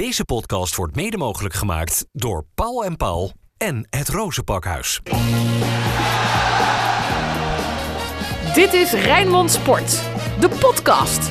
Deze 0.00 0.24
podcast 0.24 0.76
wordt 0.76 0.94
mede 0.94 1.16
mogelijk 1.16 1.54
gemaakt 1.54 2.06
door 2.12 2.44
Paul 2.54 2.84
en 2.84 2.96
Paul 2.96 3.32
en 3.56 3.86
het 3.90 4.08
Rozenpakhuis. 4.08 5.00
Dit 8.54 8.72
is 8.72 8.92
Rijnmond 8.92 9.50
Sport, 9.50 10.02
de 10.40 10.48
podcast. 10.60 11.30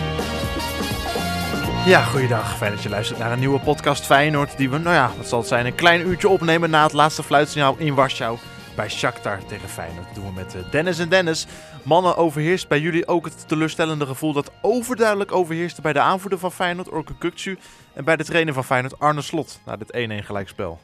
Ja, 1.85 2.03
goeiedag. 2.03 2.57
Fijn 2.57 2.71
dat 2.71 2.83
je 2.83 2.89
luistert 2.89 3.19
naar 3.19 3.31
een 3.31 3.39
nieuwe 3.39 3.59
podcast 3.59 4.05
Feyenoord. 4.05 4.57
Die 4.57 4.70
we, 4.70 4.77
nou 4.77 4.95
ja, 4.95 5.11
wat 5.17 5.27
zal 5.27 5.39
het 5.39 5.47
zijn, 5.47 5.65
een 5.65 5.75
klein 5.75 6.07
uurtje 6.07 6.29
opnemen 6.29 6.70
na 6.70 6.83
het 6.83 6.93
laatste 6.93 7.23
fluitsignaal 7.23 7.75
in 7.77 7.95
Warschau. 7.95 8.38
Bij 8.80 8.89
Shakhtar 8.89 9.46
tegen 9.46 9.70
Feyenoord. 9.70 10.05
Dat 10.05 10.16
doen 10.16 10.25
we 10.25 10.32
met 10.32 10.55
eh, 10.55 10.71
Dennis 10.71 11.00
en 11.00 11.09
Dennis. 11.09 11.48
Mannen, 11.84 12.18
overheerst 12.18 12.68
bij 12.68 12.80
jullie 12.80 13.07
ook 13.07 13.25
het 13.25 13.48
teleurstellende 13.48 14.05
gevoel 14.05 14.34
dat 14.34 14.52
overduidelijk 14.62 15.32
overheerste 15.32 15.82
bij 15.82 15.94
de 15.94 16.00
aanvoerder 16.00 16.39
van 16.39 16.52
Feyenoord, 16.52 16.89
Orke 16.89 17.18
Kukcu. 17.18 17.57
En 17.94 18.04
bij 18.04 18.16
de 18.16 18.23
trainer 18.23 18.54
van 18.54 18.63
Feyenoord, 18.63 19.00
Arne 19.00 19.21
Slot, 19.21 19.59
na 19.66 19.77
dit 19.77 20.09
1-1 20.21 20.26
gelijkspel. 20.26 20.80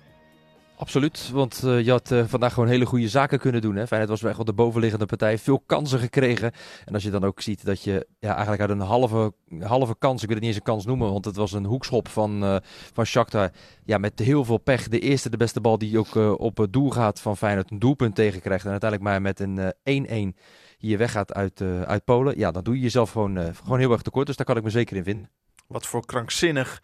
Absoluut, 0.78 1.30
want 1.34 1.62
uh, 1.66 1.86
je 1.86 1.92
had 1.92 2.12
uh, 2.12 2.24
vandaag 2.26 2.54
gewoon 2.54 2.70
hele 2.70 2.86
goede 2.86 3.10
zaken 3.10 3.40
kunnen 3.40 3.62
doen. 3.62 3.76
Hè? 3.76 3.88
Feyenoord 3.88 4.12
was 4.12 4.24
echt 4.24 4.36
wel 4.36 4.46
de 4.46 4.54
bovenliggende 4.54 5.06
partij, 5.06 5.38
veel 5.38 5.60
kansen 5.60 6.00
gekregen. 6.00 6.52
En 6.86 6.94
als 6.94 7.04
je 7.04 7.10
dan 7.10 7.24
ook 7.24 7.42
ziet 7.42 7.66
dat 7.66 7.84
je 7.84 8.08
ja, 8.20 8.32
eigenlijk 8.32 8.62
uit 8.62 8.70
een 8.70 8.80
halve, 8.80 9.34
halve 9.60 9.96
kans, 9.98 10.22
ik 10.22 10.28
wil 10.28 10.36
het 10.36 10.46
niet 10.46 10.56
eens 10.56 10.56
een 10.56 10.72
kans 10.74 10.86
noemen, 10.86 11.12
want 11.12 11.26
het 11.26 11.36
was 11.36 11.52
een 11.52 11.66
hoekschop 11.66 12.08
van, 12.08 12.44
uh, 12.44 12.56
van 12.94 13.06
Shakhtar. 13.06 13.52
Ja, 13.86 13.98
met 13.98 14.20
heel 14.20 14.46
veel 14.46 14.58
pech. 14.58 14.88
De 14.88 15.00
eerste, 15.00 15.30
de 15.30 15.38
beste 15.38 15.62
bal 15.62 15.78
die 15.78 16.00
ook 16.00 16.16
op 16.40 16.58
het 16.58 16.74
doel 16.74 16.90
gaat 16.90 17.22
van 17.22 17.38
Feyenoord, 17.38 17.72
een 17.72 17.80
doelpunt 17.80 18.16
tegenkrijgt. 18.16 18.66
En 18.66 18.72
uiteindelijk 18.72 19.10
maar 19.10 19.22
met 19.22 19.40
een 19.40 20.34
1-1 20.36 20.40
hier 20.78 20.98
weggaat 20.98 21.34
uit, 21.34 21.62
uit 21.86 22.05
Polen. 22.05 22.38
Ja, 22.38 22.52
dan 22.52 22.64
doe 22.64 22.76
je 22.76 22.82
jezelf 22.82 23.12
gewoon, 23.12 23.55
gewoon 23.64 23.80
heel 23.80 23.92
erg 23.92 24.02
tekort. 24.02 24.28
Dus 24.28 24.36
daar 24.36 24.46
kan 24.46 24.58
ik 24.58 24.64
me 24.64 24.70
zeker 24.70 24.96
in 24.96 25.04
vinden. 25.04 25.30
Wat 25.68 25.86
voor 25.86 26.05
krankzinnig 26.05 26.82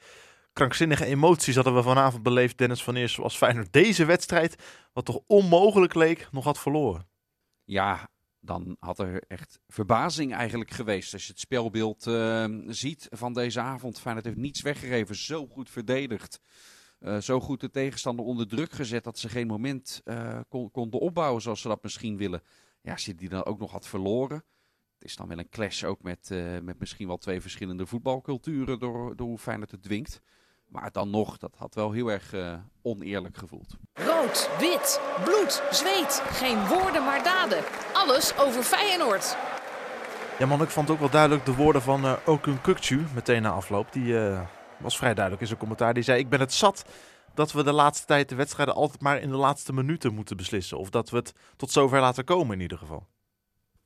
krankzinnige 0.53 1.05
emoties 1.05 1.55
hadden 1.55 1.75
we 1.75 1.83
vanavond 1.83 2.23
beleefd, 2.23 2.57
Dennis 2.57 2.83
van 2.83 2.95
Eerst, 2.95 3.19
als 3.19 3.37
Feyenoord 3.37 3.73
deze 3.73 4.05
wedstrijd, 4.05 4.55
wat 4.93 5.05
toch 5.05 5.19
onmogelijk 5.27 5.93
leek, 5.93 6.27
nog 6.31 6.43
had 6.43 6.59
verloren. 6.59 7.07
Ja, 7.63 8.09
dan 8.39 8.75
had 8.79 8.99
er 8.99 9.23
echt 9.27 9.59
verbazing 9.67 10.33
eigenlijk 10.33 10.71
geweest 10.71 11.13
als 11.13 11.25
je 11.25 11.31
het 11.31 11.39
spelbeeld 11.39 12.07
uh, 12.07 12.45
ziet 12.67 13.07
van 13.09 13.33
deze 13.33 13.59
avond. 13.59 13.99
Feyenoord 13.99 14.25
heeft 14.25 14.37
niets 14.37 14.61
weggegeven, 14.61 15.15
zo 15.15 15.47
goed 15.47 15.69
verdedigd. 15.69 16.41
Uh, 16.99 17.17
zo 17.17 17.39
goed 17.39 17.59
de 17.59 17.69
tegenstander 17.69 18.25
onder 18.25 18.47
druk 18.47 18.71
gezet 18.71 19.03
dat 19.03 19.19
ze 19.19 19.29
geen 19.29 19.47
moment 19.47 20.01
uh, 20.05 20.39
kon, 20.49 20.71
konden 20.71 20.99
opbouwen 20.99 21.41
zoals 21.41 21.61
ze 21.61 21.67
dat 21.67 21.83
misschien 21.83 22.17
willen. 22.17 22.43
Ja, 22.81 22.91
als 22.91 23.05
je 23.05 23.15
die 23.15 23.29
dan 23.29 23.45
ook 23.45 23.59
nog 23.59 23.71
had 23.71 23.87
verloren. 23.87 24.43
Het 24.93 25.09
is 25.09 25.15
dan 25.15 25.27
wel 25.27 25.37
een 25.37 25.49
clash 25.49 25.83
ook 25.83 26.01
met, 26.01 26.29
uh, 26.31 26.59
met 26.59 26.79
misschien 26.79 27.07
wel 27.07 27.17
twee 27.17 27.41
verschillende 27.41 27.85
voetbalculturen 27.85 28.79
door, 28.79 29.15
door 29.15 29.27
hoe 29.27 29.37
Feyenoord 29.37 29.71
het 29.71 29.83
dwingt. 29.83 30.21
Maar 30.71 30.91
dan 30.91 31.09
nog, 31.09 31.37
dat 31.37 31.55
had 31.57 31.75
wel 31.75 31.91
heel 31.91 32.11
erg 32.11 32.33
uh, 32.33 32.53
oneerlijk 32.81 33.37
gevoeld. 33.37 33.75
Rood, 33.93 34.49
wit, 34.59 35.01
bloed, 35.23 35.63
zweet. 35.71 36.21
Geen 36.25 36.67
woorden 36.67 37.03
maar 37.03 37.23
daden. 37.23 37.63
Alles 37.93 38.37
over 38.37 38.63
Feyenoord. 38.63 39.37
Ja 40.39 40.45
man, 40.45 40.61
ik 40.61 40.69
vond 40.69 40.89
ook 40.89 40.99
wel 40.99 41.09
duidelijk 41.09 41.45
de 41.45 41.55
woorden 41.55 41.81
van 41.81 42.05
uh, 42.05 42.13
Okun 42.25 42.61
Kukcu 42.61 43.05
meteen 43.13 43.41
na 43.41 43.49
afloop. 43.49 43.93
Die 43.93 44.05
uh, 44.05 44.41
was 44.79 44.97
vrij 44.97 45.13
duidelijk 45.13 45.41
in 45.41 45.47
zijn 45.47 45.59
commentaar. 45.59 45.93
Die 45.93 46.03
zei, 46.03 46.19
ik 46.19 46.29
ben 46.29 46.39
het 46.39 46.53
zat 46.53 46.85
dat 47.33 47.51
we 47.51 47.63
de 47.63 47.71
laatste 47.71 48.05
tijd 48.05 48.29
de 48.29 48.35
wedstrijden 48.35 48.75
altijd 48.75 49.01
maar 49.01 49.19
in 49.19 49.29
de 49.29 49.37
laatste 49.37 49.73
minuten 49.73 50.13
moeten 50.13 50.37
beslissen. 50.37 50.77
Of 50.77 50.89
dat 50.89 51.09
we 51.09 51.17
het 51.17 51.33
tot 51.55 51.71
zover 51.71 51.99
laten 51.99 52.23
komen 52.23 52.55
in 52.55 52.61
ieder 52.61 52.77
geval. 52.77 53.07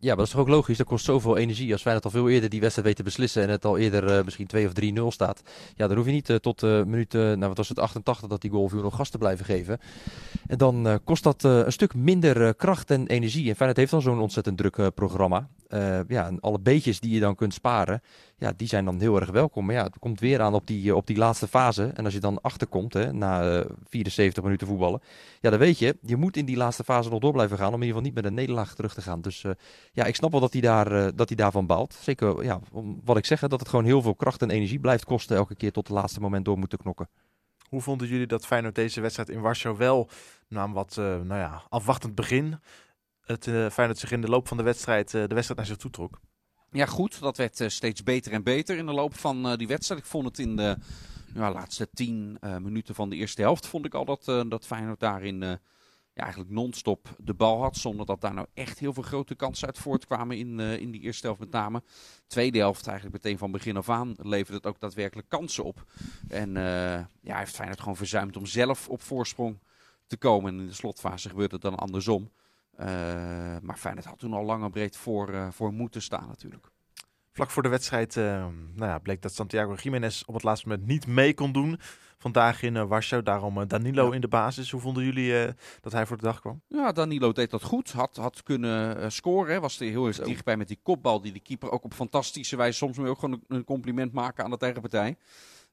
Ja, 0.05 0.15
dat 0.15 0.25
is 0.25 0.31
toch 0.31 0.41
ook 0.41 0.47
logisch. 0.47 0.77
Dat 0.77 0.87
kost 0.87 1.05
zoveel 1.05 1.37
energie. 1.37 1.71
Als 1.71 1.83
wij 1.83 1.93
dat 1.93 2.05
al 2.05 2.11
veel 2.11 2.29
eerder 2.29 2.49
die 2.49 2.59
wedstrijd 2.59 2.87
weten 2.87 3.03
beslissen 3.03 3.43
en 3.43 3.49
het 3.49 3.65
al 3.65 3.77
eerder 3.77 4.17
uh, 4.17 4.23
misschien 4.23 4.47
2 4.47 4.67
of 4.67 4.71
3-0 5.11 5.13
staat. 5.13 5.41
Ja, 5.75 5.87
dan 5.87 5.97
hoef 5.97 6.05
je 6.05 6.11
niet 6.11 6.29
uh, 6.29 6.35
tot 6.35 6.63
uh, 6.63 6.83
minuut, 6.83 7.13
nou 7.13 7.39
wat 7.39 7.57
was 7.57 7.69
het, 7.69 7.79
88 7.79 8.27
dat 8.27 8.41
die 8.41 8.51
goal 8.51 8.69
voor 8.69 8.81
nog 8.81 8.95
gas 8.95 9.09
te 9.09 9.17
blijven 9.17 9.45
geven. 9.45 9.79
En 10.47 10.57
dan 10.57 10.99
kost 11.03 11.23
dat 11.23 11.43
een 11.43 11.71
stuk 11.71 11.95
minder 11.95 12.55
kracht 12.55 12.91
en 12.91 13.07
energie. 13.07 13.49
En 13.49 13.55
Feyenoord 13.55 13.77
heeft 13.77 13.91
dan 13.91 14.01
zo'n 14.01 14.19
ontzettend 14.19 14.57
druk 14.57 14.93
programma. 14.95 15.47
ja, 16.07 16.27
en 16.27 16.39
alle 16.39 16.59
beetjes 16.59 16.99
die 16.99 17.13
je 17.13 17.19
dan 17.19 17.35
kunt 17.35 17.53
sparen, 17.53 18.01
ja, 18.37 18.53
die 18.55 18.67
zijn 18.67 18.85
dan 18.85 18.99
heel 18.99 19.19
erg 19.19 19.29
welkom. 19.29 19.65
Maar 19.65 19.75
ja, 19.75 19.83
het 19.83 19.99
komt 19.99 20.19
weer 20.19 20.41
aan 20.41 20.53
op 20.53 20.67
die, 20.67 20.95
op 20.95 21.07
die 21.07 21.17
laatste 21.17 21.47
fase. 21.47 21.91
En 21.93 22.05
als 22.05 22.13
je 22.13 22.19
dan 22.19 22.41
achterkomt, 22.41 22.93
hè, 22.93 23.13
na 23.13 23.65
74 23.89 24.43
minuten 24.43 24.67
voetballen. 24.67 25.01
Ja, 25.41 25.49
dan 25.49 25.59
weet 25.59 25.79
je, 25.79 25.97
je 26.01 26.15
moet 26.15 26.37
in 26.37 26.45
die 26.45 26.57
laatste 26.57 26.83
fase 26.83 27.09
nog 27.09 27.19
door 27.19 27.31
blijven 27.31 27.57
gaan. 27.57 27.73
Om 27.73 27.81
in 27.81 27.87
ieder 27.87 27.95
geval 27.95 28.05
niet 28.05 28.15
met 28.15 28.25
een 28.25 28.33
nederlaag 28.33 28.75
terug 28.75 28.93
te 28.93 29.01
gaan. 29.01 29.21
Dus 29.21 29.45
ja, 29.95 30.05
ik 30.05 30.15
snap 30.15 30.31
wel 30.31 30.39
dat 30.39 30.53
hij, 30.53 30.61
daar, 30.61 30.91
uh, 30.91 31.07
dat 31.15 31.27
hij 31.27 31.37
daarvan 31.37 31.65
baalt. 31.65 31.93
Zeker 32.01 32.43
ja, 32.43 32.59
om, 32.71 33.01
wat 33.03 33.17
ik 33.17 33.25
zeg, 33.25 33.39
dat 33.39 33.59
het 33.59 33.69
gewoon 33.69 33.85
heel 33.85 34.01
veel 34.01 34.15
kracht 34.15 34.41
en 34.41 34.49
energie 34.49 34.79
blijft 34.79 35.05
kosten 35.05 35.37
elke 35.37 35.55
keer 35.55 35.71
tot 35.71 35.87
het 35.87 35.97
laatste 35.97 36.19
moment 36.19 36.45
door 36.45 36.57
moeten 36.57 36.77
knokken. 36.77 37.09
Hoe 37.69 37.81
vonden 37.81 38.07
jullie 38.07 38.27
dat 38.27 38.45
Feyenoord 38.45 38.75
deze 38.75 39.01
wedstrijd 39.01 39.29
in 39.29 39.41
Warschau 39.41 39.77
wel, 39.77 40.09
na 40.47 40.63
een 40.63 40.71
wat 40.71 40.95
uh, 40.99 41.05
nou 41.05 41.39
ja, 41.39 41.63
afwachtend 41.69 42.15
begin, 42.15 42.59
het 43.21 43.45
uh, 43.45 43.69
Feyenoord 43.69 43.99
zich 43.99 44.11
in 44.11 44.21
de 44.21 44.27
loop 44.27 44.47
van 44.47 44.57
de 44.57 44.63
wedstrijd, 44.63 45.11
de 45.11 45.27
wedstrijd 45.27 45.55
naar 45.55 45.65
zich 45.65 45.77
toe 45.77 45.91
trok? 45.91 46.19
Ja, 46.71 46.85
goed. 46.85 47.19
Dat 47.19 47.37
werd 47.37 47.63
steeds 47.67 48.03
beter 48.03 48.31
en 48.31 48.43
beter 48.43 48.77
in 48.77 48.85
de 48.85 48.93
loop 48.93 49.15
van 49.15 49.55
die 49.57 49.67
wedstrijd. 49.67 49.99
Ik 49.99 50.07
vond 50.07 50.25
het 50.25 50.39
in 50.39 50.55
de 50.55 50.77
ja, 51.33 51.51
laatste 51.51 51.89
tien 51.93 52.37
minuten 52.41 52.95
van 52.95 53.09
de 53.09 53.15
eerste 53.15 53.41
helft, 53.41 53.67
vond 53.67 53.85
ik 53.85 53.93
al 53.93 54.05
dat, 54.05 54.25
dat 54.49 54.65
Feyenoord 54.65 54.99
daarin 54.99 55.59
ja, 56.15 56.23
eigenlijk 56.23 56.51
non-stop 56.51 57.15
de 57.17 57.33
bal 57.33 57.61
had. 57.61 57.77
Zonder 57.77 58.05
dat 58.05 58.21
daar 58.21 58.33
nou 58.33 58.47
echt 58.53 58.79
heel 58.79 58.93
veel 58.93 59.03
grote 59.03 59.35
kansen 59.35 59.67
uit 59.67 59.77
voortkwamen 59.77 60.37
in, 60.37 60.59
uh, 60.59 60.79
in 60.79 60.91
die 60.91 61.01
eerste 61.01 61.25
helft 61.25 61.39
met 61.39 61.51
name. 61.51 61.83
Tweede 62.27 62.57
helft 62.57 62.87
eigenlijk 62.87 63.23
meteen 63.23 63.37
van 63.37 63.51
begin 63.51 63.77
af 63.77 63.89
aan 63.89 64.15
leverde 64.17 64.57
het 64.57 64.65
ook 64.65 64.79
daadwerkelijk 64.79 65.29
kansen 65.29 65.63
op. 65.63 65.85
En 66.27 66.49
uh, 66.49 66.63
ja, 67.21 67.37
heeft 67.37 67.55
Feyenoord 67.55 67.79
gewoon 67.79 67.95
verzuimd 67.95 68.37
om 68.37 68.45
zelf 68.45 68.89
op 68.89 69.01
voorsprong 69.01 69.59
te 70.07 70.17
komen. 70.17 70.53
En 70.53 70.59
in 70.59 70.67
de 70.67 70.73
slotfase 70.73 71.29
gebeurde 71.29 71.53
het 71.53 71.63
dan 71.63 71.75
andersom. 71.75 72.31
Uh, 72.79 72.85
maar 73.61 73.77
Feyenoord 73.77 74.05
had 74.05 74.19
toen 74.19 74.33
al 74.33 74.43
lang 74.43 74.63
en 74.63 74.71
breed 74.71 74.97
voor, 74.97 75.53
voor 75.53 75.73
moeten 75.73 76.01
staan 76.01 76.27
natuurlijk. 76.27 76.67
Vlak 77.31 77.49
voor 77.49 77.63
de 77.63 77.69
wedstrijd 77.69 78.15
nou 78.15 78.55
ja, 78.75 78.99
bleek 78.99 79.21
dat 79.21 79.33
Santiago 79.33 79.73
Jiménez 79.73 80.23
op 80.25 80.33
het 80.33 80.43
laatste 80.43 80.67
moment 80.67 80.87
niet 80.87 81.07
mee 81.07 81.33
kon 81.33 81.51
doen 81.51 81.79
vandaag 82.17 82.61
in 82.61 82.75
uh, 82.75 82.87
Warschau. 82.87 83.23
Daarom 83.23 83.57
uh, 83.57 83.63
Danilo 83.67 84.07
ja. 84.07 84.13
in 84.13 84.21
de 84.21 84.27
basis. 84.27 84.71
Hoe 84.71 84.81
vonden 84.81 85.03
jullie 85.03 85.45
uh, 85.45 85.49
dat 85.81 85.91
hij 85.91 86.05
voor 86.05 86.17
de 86.17 86.23
dag 86.23 86.39
kwam? 86.39 86.61
Ja, 86.67 86.91
Danilo 86.91 87.31
deed 87.31 87.49
dat 87.49 87.63
goed. 87.63 87.91
Had, 87.91 88.15
had 88.15 88.43
kunnen 88.43 89.11
scoren. 89.11 89.53
Hè. 89.53 89.59
Was 89.59 89.79
er 89.79 89.89
heel 89.89 90.07
erg 90.07 90.19
dichtbij 90.19 90.57
met 90.57 90.67
die 90.67 90.79
kopbal 90.83 91.21
die 91.21 91.33
de 91.33 91.39
keeper 91.39 91.71
ook 91.71 91.83
op 91.83 91.93
fantastische 91.93 92.55
wijze... 92.55 92.77
Soms 92.77 92.97
moet 92.97 93.05
je 93.05 93.11
ook 93.11 93.19
gewoon 93.19 93.41
een, 93.47 93.63
compliment 93.63 94.13
maken 94.13 94.43
aan 94.43 94.49
de 94.49 94.57
tegenpartij. 94.57 95.17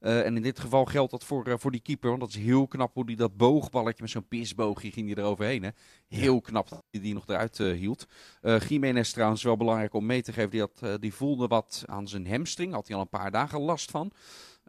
Uh, 0.00 0.26
en 0.26 0.36
in 0.36 0.42
dit 0.42 0.60
geval 0.60 0.84
geldt 0.84 1.10
dat 1.10 1.24
voor, 1.24 1.48
uh, 1.48 1.54
voor 1.56 1.70
die 1.70 1.80
keeper. 1.80 2.08
Want 2.08 2.20
dat 2.20 2.28
is 2.28 2.36
heel 2.36 2.66
knap 2.66 2.94
hoe 2.94 3.04
hij 3.04 3.14
dat 3.14 3.36
boogballetje 3.36 4.02
met 4.02 4.10
zo'n 4.10 4.28
pisboogje 4.28 4.90
ging 4.90 5.14
hij 5.14 5.24
eroverheen. 5.24 5.62
Hè? 5.62 5.70
Heel 6.08 6.40
knap 6.40 6.68
dat 6.68 6.82
hij 6.90 7.00
die 7.00 7.14
nog 7.14 7.24
eruit 7.26 7.58
uh, 7.58 7.78
hield. 7.78 8.06
Jiménez 8.68 9.12
trouwens 9.12 9.42
wel 9.42 9.56
belangrijk 9.56 9.94
om 9.94 10.06
mee 10.06 10.22
te 10.22 10.32
geven. 10.32 10.50
Die, 10.50 10.60
had, 10.60 11.00
die 11.00 11.14
voelde 11.14 11.46
wat 11.46 11.84
aan 11.86 12.08
zijn 12.08 12.28
hamstring. 12.28 12.72
Had 12.72 12.86
hij 12.86 12.96
al 12.96 13.02
een 13.02 13.08
paar 13.08 13.30
dagen 13.30 13.60
last 13.60 13.90
van. 13.90 14.12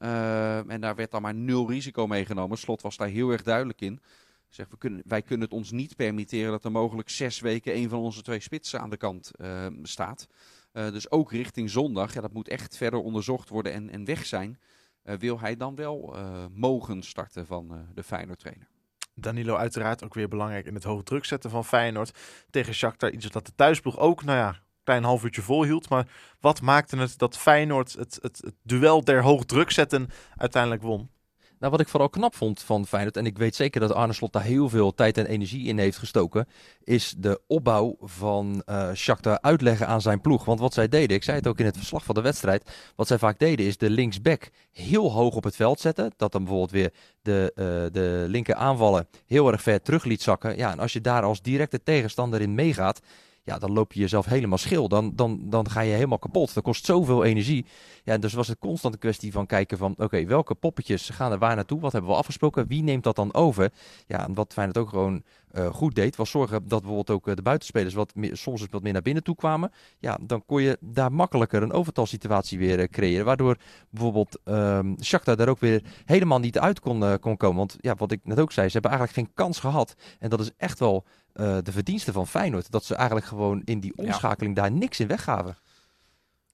Uh, 0.03 0.69
en 0.69 0.81
daar 0.81 0.95
werd 0.95 1.11
dan 1.11 1.21
maar 1.21 1.33
nul 1.33 1.69
risico 1.69 2.07
meegenomen. 2.07 2.57
Slot 2.57 2.81
was 2.81 2.97
daar 2.97 3.07
heel 3.07 3.29
erg 3.29 3.43
duidelijk 3.43 3.81
in. 3.81 4.01
Zeg, 4.49 4.67
we 4.69 4.77
kunnen, 4.77 5.01
wij 5.05 5.21
kunnen 5.21 5.45
het 5.45 5.57
ons 5.57 5.71
niet 5.71 5.95
permitteren 5.95 6.51
dat 6.51 6.65
er 6.65 6.71
mogelijk 6.71 7.09
zes 7.09 7.39
weken 7.39 7.75
een 7.75 7.89
van 7.89 7.99
onze 7.99 8.21
twee 8.21 8.39
spitsen 8.39 8.79
aan 8.79 8.89
de 8.89 8.97
kant 8.97 9.31
uh, 9.35 9.65
staat. 9.83 10.27
Uh, 10.73 10.91
dus 10.91 11.11
ook 11.11 11.31
richting 11.31 11.69
zondag, 11.69 12.13
ja, 12.13 12.21
dat 12.21 12.33
moet 12.33 12.47
echt 12.47 12.77
verder 12.77 12.99
onderzocht 12.99 13.49
worden 13.49 13.73
en, 13.73 13.89
en 13.89 14.05
weg 14.05 14.25
zijn. 14.25 14.59
wil 15.03 15.39
hij 15.39 15.55
dan 15.55 15.75
wel 15.75 16.15
mogen 16.51 17.03
starten 17.03 17.45
van 17.45 17.87
de 17.93 18.03
Feyenoord 18.03 18.39
trainer? 18.39 18.67
Danilo 19.15 19.55
uiteraard 19.55 20.03
ook 20.03 20.13
weer 20.13 20.27
belangrijk 20.27 20.65
in 20.65 20.73
het 20.73 20.83
hoge 20.83 21.03
druk 21.03 21.25
zetten 21.25 21.49
van 21.49 21.65
Feyenoord 21.65 22.17
tegen 22.49 22.73
Shakhtar. 22.73 23.11
Iets 23.11 23.29
dat 23.29 23.45
de 23.45 23.55
thuisploeg 23.55 23.97
ook, 23.97 24.23
nou 24.23 24.37
ja, 24.37 24.59
klein 24.83 25.03
half 25.03 25.23
uurtje 25.23 25.41
volhield. 25.41 25.89
Maar 25.89 26.07
wat 26.39 26.61
maakte 26.61 26.97
het 26.97 27.17
dat 27.17 27.37
Feyenoord 27.37 27.93
het, 27.93 28.19
het, 28.21 28.43
duel 28.63 29.03
der 29.03 29.21
hoogdruk 29.21 29.71
zetten 29.71 30.09
uiteindelijk 30.37 30.81
won? 30.81 31.11
Nou, 31.59 31.75
wat 31.75 31.83
ik 31.83 31.91
vooral 31.91 32.09
knap 32.09 32.35
vond 32.35 32.61
van 32.61 32.87
Feyenoord, 32.87 33.17
en 33.17 33.25
ik 33.25 33.37
weet 33.37 33.55
zeker 33.55 33.81
dat 33.81 33.93
Arne 33.93 34.13
Slot 34.13 34.33
daar 34.33 34.43
heel 34.43 34.69
veel 34.69 34.93
tijd 34.93 35.17
en 35.17 35.25
energie 35.25 35.67
in 35.67 35.77
heeft 35.77 35.97
gestoken, 35.97 36.47
is 36.83 37.15
de 37.17 37.41
opbouw 37.47 37.95
van 37.99 38.63
uh, 38.65 38.93
Shakhtar 38.93 39.41
uitleggen 39.41 39.87
aan 39.87 40.01
zijn 40.01 40.21
ploeg. 40.21 40.45
Want 40.45 40.59
wat 40.59 40.73
zij 40.73 40.87
deden, 40.87 41.15
ik 41.15 41.23
zei 41.23 41.37
het 41.37 41.47
ook 41.47 41.59
in 41.59 41.65
het 41.65 41.77
verslag 41.77 42.03
van 42.03 42.15
de 42.15 42.21
wedstrijd, 42.21 42.71
wat 42.95 43.07
zij 43.07 43.17
vaak 43.17 43.39
deden 43.39 43.65
is 43.65 43.77
de 43.77 43.89
linksback 43.89 44.49
heel 44.71 45.11
hoog 45.11 45.35
op 45.35 45.43
het 45.43 45.55
veld 45.55 45.79
zetten. 45.79 46.13
Dat 46.17 46.31
dan 46.31 46.43
bijvoorbeeld 46.43 46.71
weer 46.71 46.93
de, 47.21 47.51
uh, 47.55 47.65
de 47.93 48.25
linker 48.27 48.55
aanvallen 48.55 49.07
heel 49.25 49.51
erg 49.51 49.61
ver 49.61 49.81
terug 49.81 50.03
liet 50.03 50.21
zakken. 50.21 50.57
Ja, 50.57 50.71
en 50.71 50.79
als 50.79 50.93
je 50.93 51.01
daar 51.01 51.23
als 51.23 51.41
directe 51.41 51.83
tegenstander 51.83 52.41
in 52.41 52.55
meegaat, 52.55 52.99
ja, 53.43 53.57
dan 53.57 53.71
loop 53.73 53.93
je 53.93 53.99
jezelf 53.99 54.25
helemaal 54.25 54.57
schil. 54.57 54.87
Dan, 54.87 55.15
dan, 55.15 55.39
dan 55.49 55.69
ga 55.69 55.81
je 55.81 55.93
helemaal 55.93 56.19
kapot. 56.19 56.53
Dat 56.53 56.63
kost 56.63 56.85
zoveel 56.85 57.23
energie. 57.23 57.65
Ja, 58.03 58.17
dus 58.17 58.33
was 58.33 58.47
het 58.47 58.59
constant 58.59 58.93
een 58.93 58.99
kwestie 58.99 59.31
van 59.31 59.45
kijken 59.45 59.77
van... 59.77 59.95
oké, 59.97 60.25
welke 60.25 60.55
poppetjes 60.55 61.09
gaan 61.09 61.31
er 61.31 61.37
waar 61.37 61.55
naartoe? 61.55 61.79
Wat 61.79 61.91
hebben 61.91 62.11
we 62.11 62.17
afgesproken? 62.17 62.67
Wie 62.67 62.83
neemt 62.83 63.03
dat 63.03 63.15
dan 63.15 63.33
over? 63.33 63.71
Ja, 64.07 64.27
en 64.27 64.33
wat 64.33 64.53
Feyenoord 64.53 64.77
ook 64.77 64.89
gewoon 64.89 65.23
goed 65.53 65.95
deed, 65.95 66.15
was 66.15 66.29
zorgen 66.29 66.67
dat 66.67 66.79
bijvoorbeeld 66.79 67.09
ook 67.09 67.27
eh, 67.27 67.35
de 67.35 67.41
buitenspelers 67.41 67.93
wat 67.93 68.15
meer, 68.15 68.37
soms 68.37 68.61
eens 68.61 68.69
wat 68.71 68.81
meer 68.83 68.93
naar 68.93 69.01
binnen 69.01 69.23
toe 69.23 69.35
kwamen. 69.35 69.71
Ja, 69.99 70.17
dan 70.21 70.45
kon 70.45 70.61
je 70.61 70.77
daar 70.81 71.11
makkelijker 71.11 71.63
een 71.63 71.71
overtalsituatie 71.71 72.57
weer 72.57 72.79
eh, 72.79 72.87
creëren. 72.87 73.25
Waardoor 73.25 73.57
bijvoorbeeld 73.89 74.39
um, 74.43 74.95
Shakhtar 75.03 75.35
daar 75.35 75.47
ook 75.47 75.59
weer 75.59 75.83
helemaal 76.05 76.39
niet 76.39 76.59
uit 76.59 76.79
kon, 76.79 77.19
kon 77.19 77.37
komen. 77.37 77.57
Want 77.57 77.75
ja, 77.79 77.95
wat 77.95 78.11
ik 78.11 78.19
net 78.23 78.39
ook 78.39 78.51
zei, 78.51 78.67
ze 78.67 78.73
hebben 78.73 78.91
eigenlijk 78.91 79.19
geen 79.19 79.35
kans 79.35 79.59
gehad. 79.59 79.95
En 80.19 80.29
dat 80.29 80.39
is 80.39 80.51
echt 80.57 80.79
wel 80.79 81.05
de 81.33 81.71
verdienste 81.71 82.11
van 82.11 82.27
Feyenoord. 82.27 82.71
Dat 82.71 82.83
ze 82.83 82.95
eigenlijk 82.95 83.27
gewoon 83.27 83.61
in 83.65 83.79
die 83.79 83.97
omschakeling 83.97 84.55
daar 84.55 84.71
niks 84.71 84.99
in 84.99 85.07
weggaven. 85.07 85.57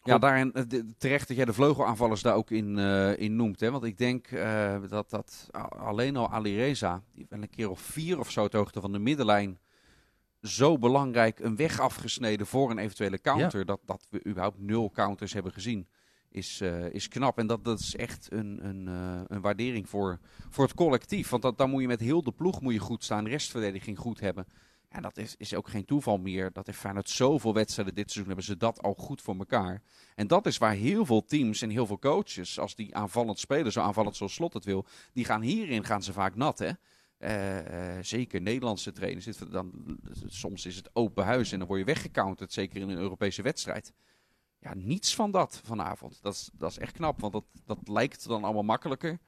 Ja, 0.10 0.18
daarin 0.18 0.54
terecht 0.98 1.28
dat 1.28 1.38
jij 1.38 1.46
de 1.46 1.54
vleugelaanvallers 1.54 2.22
daar 2.22 2.36
ook 2.36 2.52
in, 2.52 2.78
in 3.18 3.36
noemt. 3.36 3.60
Hè? 3.60 3.72
Want 3.72 3.84
ik 3.84 3.98
denk 3.98 4.30
dat, 4.90 5.10
dat 5.10 5.48
alleen 5.70 6.16
al 6.16 6.30
Ali 6.30 6.56
Reza, 6.56 7.04
die 7.14 7.26
wel 7.30 7.42
een 7.42 7.50
keer 7.50 7.70
of 7.70 7.80
vier 7.80 8.20
of 8.20 8.32
zo 8.32 8.44
het 8.44 8.54
hoogte 8.54 8.82
van 8.82 8.92
de 8.92 9.00
middenlijn, 9.00 9.60
zo 10.42 10.78
belangrijk 10.78 11.40
een 11.40 11.56
weg 11.56 11.80
afgesneden 11.80 12.48
voor 12.48 12.72
een 12.72 12.78
eventuele 12.78 13.22
counter. 13.22 13.66
Dat, 13.66 13.80
dat 13.86 14.08
we 14.10 14.26
überhaupt 14.28 14.60
nul 14.60 14.92
counters 14.92 15.34
hebben 15.34 15.52
gezien, 15.52 15.88
is, 16.30 16.62
is 16.92 17.08
knap. 17.08 17.38
En 17.38 17.48
dat, 17.48 17.64
dat 17.64 17.80
is 17.80 17.96
echt 17.96 18.28
een, 18.32 18.60
een, 18.66 18.88
een 19.28 19.42
waardering 19.42 19.90
voor, 19.90 20.20
voor 20.50 20.64
het 20.64 20.74
collectief. 20.74 21.30
Want 21.30 21.42
dat, 21.42 21.58
dan 21.58 21.70
moet 21.70 21.82
je 21.82 21.88
met 21.88 22.00
heel 22.00 22.24
de 22.24 22.32
ploeg 22.32 22.62
moet 22.62 22.74
je 22.74 22.80
goed 22.80 23.04
staan, 23.04 23.24
de 23.24 23.30
restverdediging 23.30 23.98
goed 23.98 24.20
hebben. 24.20 24.46
En 24.89 25.01
dat 25.01 25.18
is, 25.18 25.36
is 25.38 25.53
ook 25.53 25.68
geen 25.68 25.86
toeval 25.86 26.18
meer. 26.18 26.51
Dat 26.53 26.65
heeft 26.65 26.77
Feyenoord 26.77 27.09
zoveel 27.09 27.53
wedstrijden 27.53 27.95
dit 27.95 28.12
seizoen 28.12 28.25
hebben 28.27 28.45
ze 28.45 28.57
dat 28.57 28.81
al 28.81 28.94
goed 28.94 29.21
voor 29.21 29.36
elkaar. 29.36 29.81
En 30.15 30.27
dat 30.27 30.45
is 30.45 30.57
waar 30.57 30.74
heel 30.74 31.06
veel 31.06 31.25
teams 31.25 31.62
en 31.62 31.69
heel 31.69 31.86
veel 31.86 32.00
coaches, 32.00 32.59
als 32.59 32.75
die 32.75 32.95
aanvallend 32.95 33.39
spelen, 33.39 33.71
zo 33.71 33.81
aanvallend 33.81 34.15
zoals 34.15 34.33
Slot 34.33 34.53
het 34.53 34.65
wil, 34.65 34.86
die 35.13 35.25
gaan 35.25 35.41
hierin 35.41 35.86
gaan 35.86 36.03
ze 36.03 36.13
vaak 36.13 36.36
nat. 36.36 36.59
Hè? 36.59 36.71
Uh, 37.19 37.97
uh, 37.97 38.03
zeker 38.03 38.41
Nederlandse 38.41 38.91
trainers. 38.91 39.38
Dan, 39.38 39.71
soms 40.25 40.65
is 40.65 40.75
het 40.75 40.89
open 40.94 41.25
huis 41.25 41.51
en 41.51 41.59
dan 41.59 41.68
word 41.68 41.80
je 41.80 41.86
weggecounterd, 41.86 42.53
zeker 42.53 42.81
in 42.81 42.89
een 42.89 42.97
Europese 42.97 43.41
wedstrijd. 43.41 43.94
Ja, 44.59 44.74
niets 44.74 45.15
van 45.15 45.31
dat 45.31 45.62
vanavond. 45.63 46.19
Dat 46.21 46.33
is, 46.33 46.50
dat 46.53 46.71
is 46.71 46.77
echt 46.77 46.94
knap, 46.94 47.19
want 47.19 47.33
dat, 47.33 47.45
dat 47.65 47.88
lijkt 47.88 48.27
dan 48.27 48.44
allemaal 48.44 48.63
makkelijker 48.63 49.19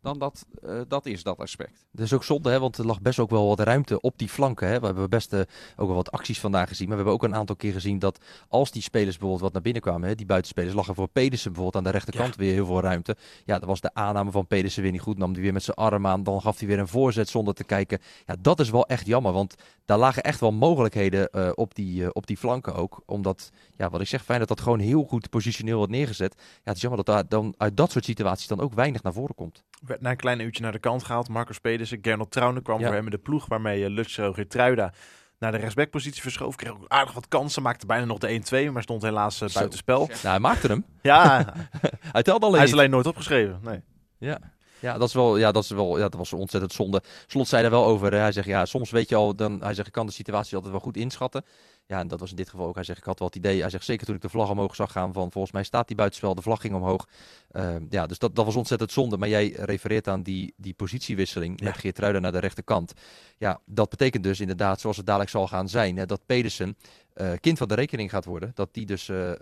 dan 0.00 0.18
dat, 0.18 0.46
uh, 0.64 0.80
dat 0.88 1.06
is, 1.06 1.22
dat 1.22 1.38
aspect. 1.38 1.86
Dat 1.92 2.04
is 2.04 2.12
ook 2.12 2.24
zonde, 2.24 2.50
hè, 2.50 2.60
want 2.60 2.78
er 2.78 2.86
lag 2.86 3.00
best 3.00 3.18
ook 3.18 3.30
wel 3.30 3.48
wat 3.48 3.60
ruimte 3.60 4.00
op 4.00 4.18
die 4.18 4.28
flanken. 4.28 4.68
Hè. 4.68 4.80
We 4.80 4.86
hebben 4.86 5.10
best 5.10 5.32
uh, 5.32 5.40
ook 5.76 5.86
wel 5.86 5.96
wat 5.96 6.10
acties 6.10 6.40
vandaag 6.40 6.68
gezien. 6.68 6.88
Maar 6.88 6.96
we 6.96 7.02
hebben 7.02 7.22
ook 7.22 7.28
een 7.28 7.38
aantal 7.38 7.56
keer 7.56 7.72
gezien 7.72 7.98
dat 7.98 8.18
als 8.48 8.70
die 8.70 8.82
spelers 8.82 9.10
bijvoorbeeld 9.10 9.40
wat 9.40 9.52
naar 9.52 9.62
binnen 9.62 9.82
kwamen, 9.82 10.08
hè, 10.08 10.14
die 10.14 10.26
buitenspelers, 10.26 10.74
lag 10.74 10.88
er 10.88 10.94
voor 10.94 11.08
Pedersen 11.08 11.52
bijvoorbeeld 11.52 11.84
aan 11.84 11.92
de 11.92 11.98
rechterkant 11.98 12.34
ja. 12.34 12.40
weer 12.42 12.52
heel 12.52 12.66
veel 12.66 12.80
ruimte. 12.80 13.16
Ja, 13.44 13.58
dat 13.58 13.68
was 13.68 13.80
de 13.80 13.94
aanname 13.94 14.30
van 14.30 14.46
Pedersen 14.46 14.82
weer 14.82 14.92
niet 14.92 15.00
goed. 15.00 15.18
Nam 15.18 15.32
hij 15.32 15.42
weer 15.42 15.52
met 15.52 15.62
zijn 15.62 15.76
arm 15.76 16.06
aan, 16.06 16.22
dan 16.22 16.40
gaf 16.40 16.58
hij 16.58 16.68
weer 16.68 16.78
een 16.78 16.88
voorzet 16.88 17.28
zonder 17.28 17.54
te 17.54 17.64
kijken. 17.64 17.98
Ja, 18.26 18.36
dat 18.40 18.60
is 18.60 18.70
wel 18.70 18.86
echt 18.86 19.06
jammer, 19.06 19.32
want 19.32 19.54
daar 19.84 19.98
lagen 19.98 20.22
echt 20.22 20.40
wel 20.40 20.52
mogelijkheden 20.52 21.28
uh, 21.32 21.50
op, 21.54 21.74
die, 21.74 22.14
op 22.14 22.26
die 22.26 22.36
flanken 22.36 22.74
ook. 22.74 23.02
Omdat, 23.06 23.50
ja, 23.76 23.90
wat 23.90 24.00
ik 24.00 24.06
zeg, 24.06 24.24
fijn 24.24 24.38
dat 24.38 24.48
dat 24.48 24.60
gewoon 24.60 24.78
heel 24.78 25.04
goed 25.04 25.30
positioneel 25.30 25.76
wordt 25.76 25.92
neergezet. 25.92 26.34
Ja, 26.38 26.44
het 26.62 26.76
is 26.76 26.82
jammer 26.82 27.04
dat 27.04 27.14
daar 27.14 27.28
dan 27.28 27.54
uit 27.56 27.76
dat 27.76 27.90
soort 27.90 28.04
situaties 28.04 28.46
dan 28.46 28.60
ook 28.60 28.74
weinig 28.74 29.02
naar 29.02 29.12
voren 29.12 29.34
komt 29.34 29.62
werd 29.90 30.02
na 30.02 30.10
een 30.10 30.16
klein 30.16 30.40
uurtje 30.40 30.62
naar 30.62 30.72
de 30.72 30.78
kant 30.78 31.04
gehaald. 31.04 31.28
Marcus 31.28 31.58
Pedersen, 31.58 31.98
Gernot 32.02 32.30
Trauner 32.30 32.62
kwam 32.62 32.78
voor 32.80 32.92
hem 32.94 33.04
in 33.04 33.10
de 33.10 33.18
ploeg. 33.18 33.46
Waarmee 33.46 33.82
uh, 33.82 33.88
Lutz 33.88 34.18
Getruida 34.32 34.92
naar 35.38 35.52
de 35.52 35.58
rechtsbackpositie 35.58 36.22
verschoof. 36.22 36.56
Kreeg 36.56 36.72
ook 36.72 36.84
aardig 36.88 37.14
wat 37.14 37.28
kansen. 37.28 37.62
Maakte 37.62 37.86
bijna 37.86 38.04
nog 38.04 38.18
de 38.18 38.68
1-2, 38.68 38.72
maar 38.72 38.82
stond 38.82 39.02
helaas 39.02 39.42
uh, 39.42 39.48
buitenspel. 39.48 40.06
Nou, 40.06 40.18
hij 40.20 40.38
maakte 40.38 40.66
hem. 40.66 40.84
Ja. 41.02 41.54
hij 42.12 42.22
telde 42.22 42.46
alleen 42.46 42.58
Hij 42.58 42.66
is 42.66 42.72
alleen 42.72 42.90
nooit 42.90 43.06
opgeschreven. 43.06 43.60
Nee. 43.62 43.80
Ja. 44.18 44.38
Ja, 44.80 44.98
dat 44.98 45.08
is 45.08 45.14
wel, 45.14 45.36
ja, 45.36 45.52
dat 45.52 45.64
is 45.64 45.70
wel, 45.70 45.96
ja, 45.96 46.02
dat 46.02 46.14
was 46.14 46.32
ontzettend 46.32 46.72
zonde. 46.72 47.02
Slot 47.26 47.48
zei 47.48 47.64
er 47.64 47.70
wel 47.70 47.84
over. 47.84 48.12
Hij 48.12 48.32
zegt, 48.32 48.46
ja, 48.46 48.64
soms 48.64 48.90
weet 48.90 49.08
je 49.08 49.16
al, 49.16 49.34
dan, 49.34 49.62
hij 49.62 49.74
zegt, 49.74 49.86
ik 49.86 49.92
kan 49.92 50.06
de 50.06 50.12
situatie 50.12 50.54
altijd 50.54 50.72
wel 50.72 50.82
goed 50.82 50.96
inschatten. 50.96 51.44
Ja, 51.90 51.98
en 51.98 52.08
dat 52.08 52.20
was 52.20 52.30
in 52.30 52.36
dit 52.36 52.48
geval 52.48 52.66
ook. 52.66 52.74
Hij 52.74 52.84
zegt, 52.84 52.98
ik 52.98 53.04
had 53.04 53.18
wel 53.18 53.28
het 53.28 53.36
idee, 53.36 53.60
hij 53.60 53.70
zegt, 53.70 53.84
zeker 53.84 54.06
toen 54.06 54.14
ik 54.14 54.20
de 54.20 54.28
vlag 54.28 54.50
omhoog 54.50 54.74
zag 54.74 54.92
gaan 54.92 55.12
van, 55.12 55.32
volgens 55.32 55.52
mij 55.52 55.62
staat 55.62 55.86
die 55.86 55.96
buitenspel, 55.96 56.34
de 56.34 56.42
vlag 56.42 56.60
ging 56.60 56.74
omhoog. 56.74 57.08
Uh, 57.52 57.74
ja, 57.88 58.06
dus 58.06 58.18
dat, 58.18 58.36
dat 58.36 58.44
was 58.44 58.56
ontzettend 58.56 58.92
zonde. 58.92 59.16
Maar 59.16 59.28
jij 59.28 59.48
refereert 59.48 60.08
aan 60.08 60.22
die, 60.22 60.54
die 60.56 60.74
positiewisseling 60.74 61.60
ja. 61.60 61.66
met 61.66 61.78
Geertruiden 61.78 62.22
naar 62.22 62.32
de 62.32 62.38
rechterkant. 62.38 62.92
Ja, 63.38 63.60
dat 63.64 63.90
betekent 63.90 64.24
dus 64.24 64.40
inderdaad, 64.40 64.80
zoals 64.80 64.96
het 64.96 65.06
dadelijk 65.06 65.30
zal 65.30 65.48
gaan 65.48 65.68
zijn, 65.68 65.96
hè, 65.96 66.06
dat 66.06 66.26
Pedersen 66.26 66.76
uh, 67.14 67.32
kind 67.40 67.58
van 67.58 67.68
de 67.68 67.74
rekening 67.74 68.10
gaat 68.10 68.24
worden. 68.24 68.50
Dat 68.54 68.74
die 68.74 68.86
dus 68.86 69.08
uh, 69.08 69.32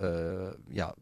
ja, 0.69 0.95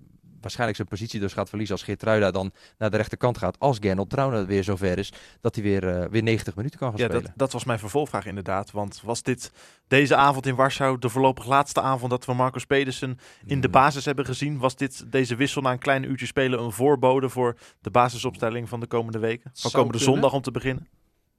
waarschijnlijk 0.46 0.76
zijn 0.76 0.88
positie 0.88 1.20
dus 1.20 1.32
gaat 1.32 1.48
verliezen 1.48 1.76
als 1.76 1.84
Geertruida 1.84 2.30
dan 2.30 2.52
naar 2.78 2.90
de 2.90 2.96
rechterkant 2.96 3.38
gaat. 3.38 3.58
Als 3.58 3.78
Gernot 3.80 4.10
Trauner 4.10 4.46
weer 4.46 4.64
zover 4.64 4.98
is 4.98 5.12
dat 5.40 5.54
hij 5.54 5.64
weer, 5.64 5.84
uh, 5.84 6.04
weer 6.10 6.22
90 6.22 6.56
minuten 6.56 6.78
kan 6.78 6.88
gaan 6.88 6.98
ja, 6.98 7.04
spelen. 7.04 7.22
Dat, 7.22 7.32
dat 7.36 7.52
was 7.52 7.64
mijn 7.64 7.78
vervolgvraag 7.78 8.26
inderdaad. 8.26 8.70
Want 8.70 9.00
was 9.04 9.22
dit 9.22 9.52
deze 9.86 10.16
avond 10.16 10.46
in 10.46 10.54
Warschau 10.54 10.98
de 10.98 11.08
voorlopig 11.08 11.46
laatste 11.46 11.80
avond 11.80 12.10
dat 12.10 12.24
we 12.24 12.34
Marcus 12.34 12.64
Pedersen 12.64 13.18
in 13.46 13.60
de 13.60 13.68
basis 13.68 14.04
hebben 14.04 14.24
gezien? 14.24 14.58
Was 14.58 14.76
dit 14.76 15.12
deze 15.12 15.36
wissel 15.36 15.62
na 15.62 15.72
een 15.72 15.78
klein 15.78 16.02
uurtje 16.02 16.26
spelen 16.26 16.60
een 16.60 16.72
voorbode 16.72 17.28
voor 17.28 17.56
de 17.80 17.90
basisopstelling 17.90 18.68
van 18.68 18.80
de 18.80 18.86
komende 18.86 19.18
weken? 19.18 19.50
Van 19.54 19.70
komende 19.70 19.96
kunnen. 19.98 20.14
zondag 20.14 20.32
om 20.32 20.42
te 20.42 20.50
beginnen? 20.50 20.88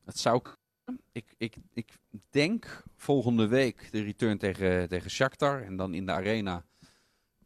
Het 0.06 0.20
zou 0.20 0.42
ik, 1.12 1.26
ik, 1.38 1.56
ik 1.74 1.92
denk 2.30 2.84
volgende 2.96 3.48
week 3.48 3.92
de 3.92 4.02
return 4.02 4.38
tegen, 4.38 4.90
tegen 4.90 5.12
Shakhtar 5.12 5.62
en 5.62 5.76
dan 5.76 5.94
in 5.94 6.06
de 6.06 6.12
arena 6.12 6.64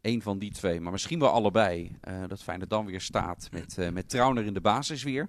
Eén 0.02 0.22
van 0.22 0.38
die 0.38 0.52
twee, 0.52 0.80
maar 0.80 0.92
misschien 0.92 1.18
wel 1.18 1.28
allebei. 1.28 1.96
Uh, 2.08 2.22
dat 2.28 2.42
Feyenoord 2.42 2.70
dan 2.70 2.86
weer 2.86 3.00
staat 3.00 3.48
met, 3.52 3.76
uh, 3.78 3.88
met 3.88 4.08
Trauner 4.08 4.44
in 4.44 4.54
de 4.54 4.60
basis 4.60 5.02
weer. 5.02 5.28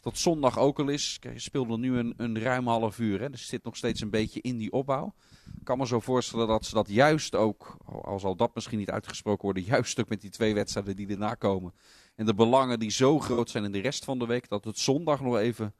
Tot 0.00 0.18
zondag 0.18 0.58
ook 0.58 0.78
al 0.78 0.88
is. 0.88 1.18
Je 1.20 1.38
speelde 1.38 1.78
nu 1.78 1.98
een, 1.98 2.14
een 2.16 2.38
ruim 2.38 2.66
half 2.66 2.98
uur. 2.98 3.20
Hè, 3.20 3.30
dus 3.30 3.46
zit 3.46 3.64
nog 3.64 3.76
steeds 3.76 4.00
een 4.00 4.10
beetje 4.10 4.40
in 4.40 4.56
die 4.56 4.72
opbouw. 4.72 5.14
Ik 5.58 5.64
kan 5.64 5.78
me 5.78 5.86
zo 5.86 6.00
voorstellen 6.00 6.46
dat 6.46 6.64
ze 6.64 6.74
dat 6.74 6.88
juist 6.88 7.34
ook, 7.34 7.76
al 7.84 8.18
zal 8.18 8.36
dat 8.36 8.54
misschien 8.54 8.78
niet 8.78 8.90
uitgesproken 8.90 9.44
worden, 9.44 9.64
juist 9.74 10.00
ook 10.00 10.08
met 10.08 10.20
die 10.20 10.30
twee 10.30 10.54
wedstrijden 10.54 10.96
die 10.96 11.08
erna 11.08 11.34
komen. 11.34 11.74
En 12.14 12.26
de 12.26 12.34
belangen 12.34 12.78
die 12.78 12.90
zo 12.90 13.18
groot 13.18 13.50
zijn 13.50 13.64
in 13.64 13.72
de 13.72 13.80
rest 13.80 14.04
van 14.04 14.18
de 14.18 14.26
week, 14.26 14.48
dat 14.48 14.64
het 14.64 14.78
zondag 14.78 15.20
nog 15.20 15.36
even 15.36 15.74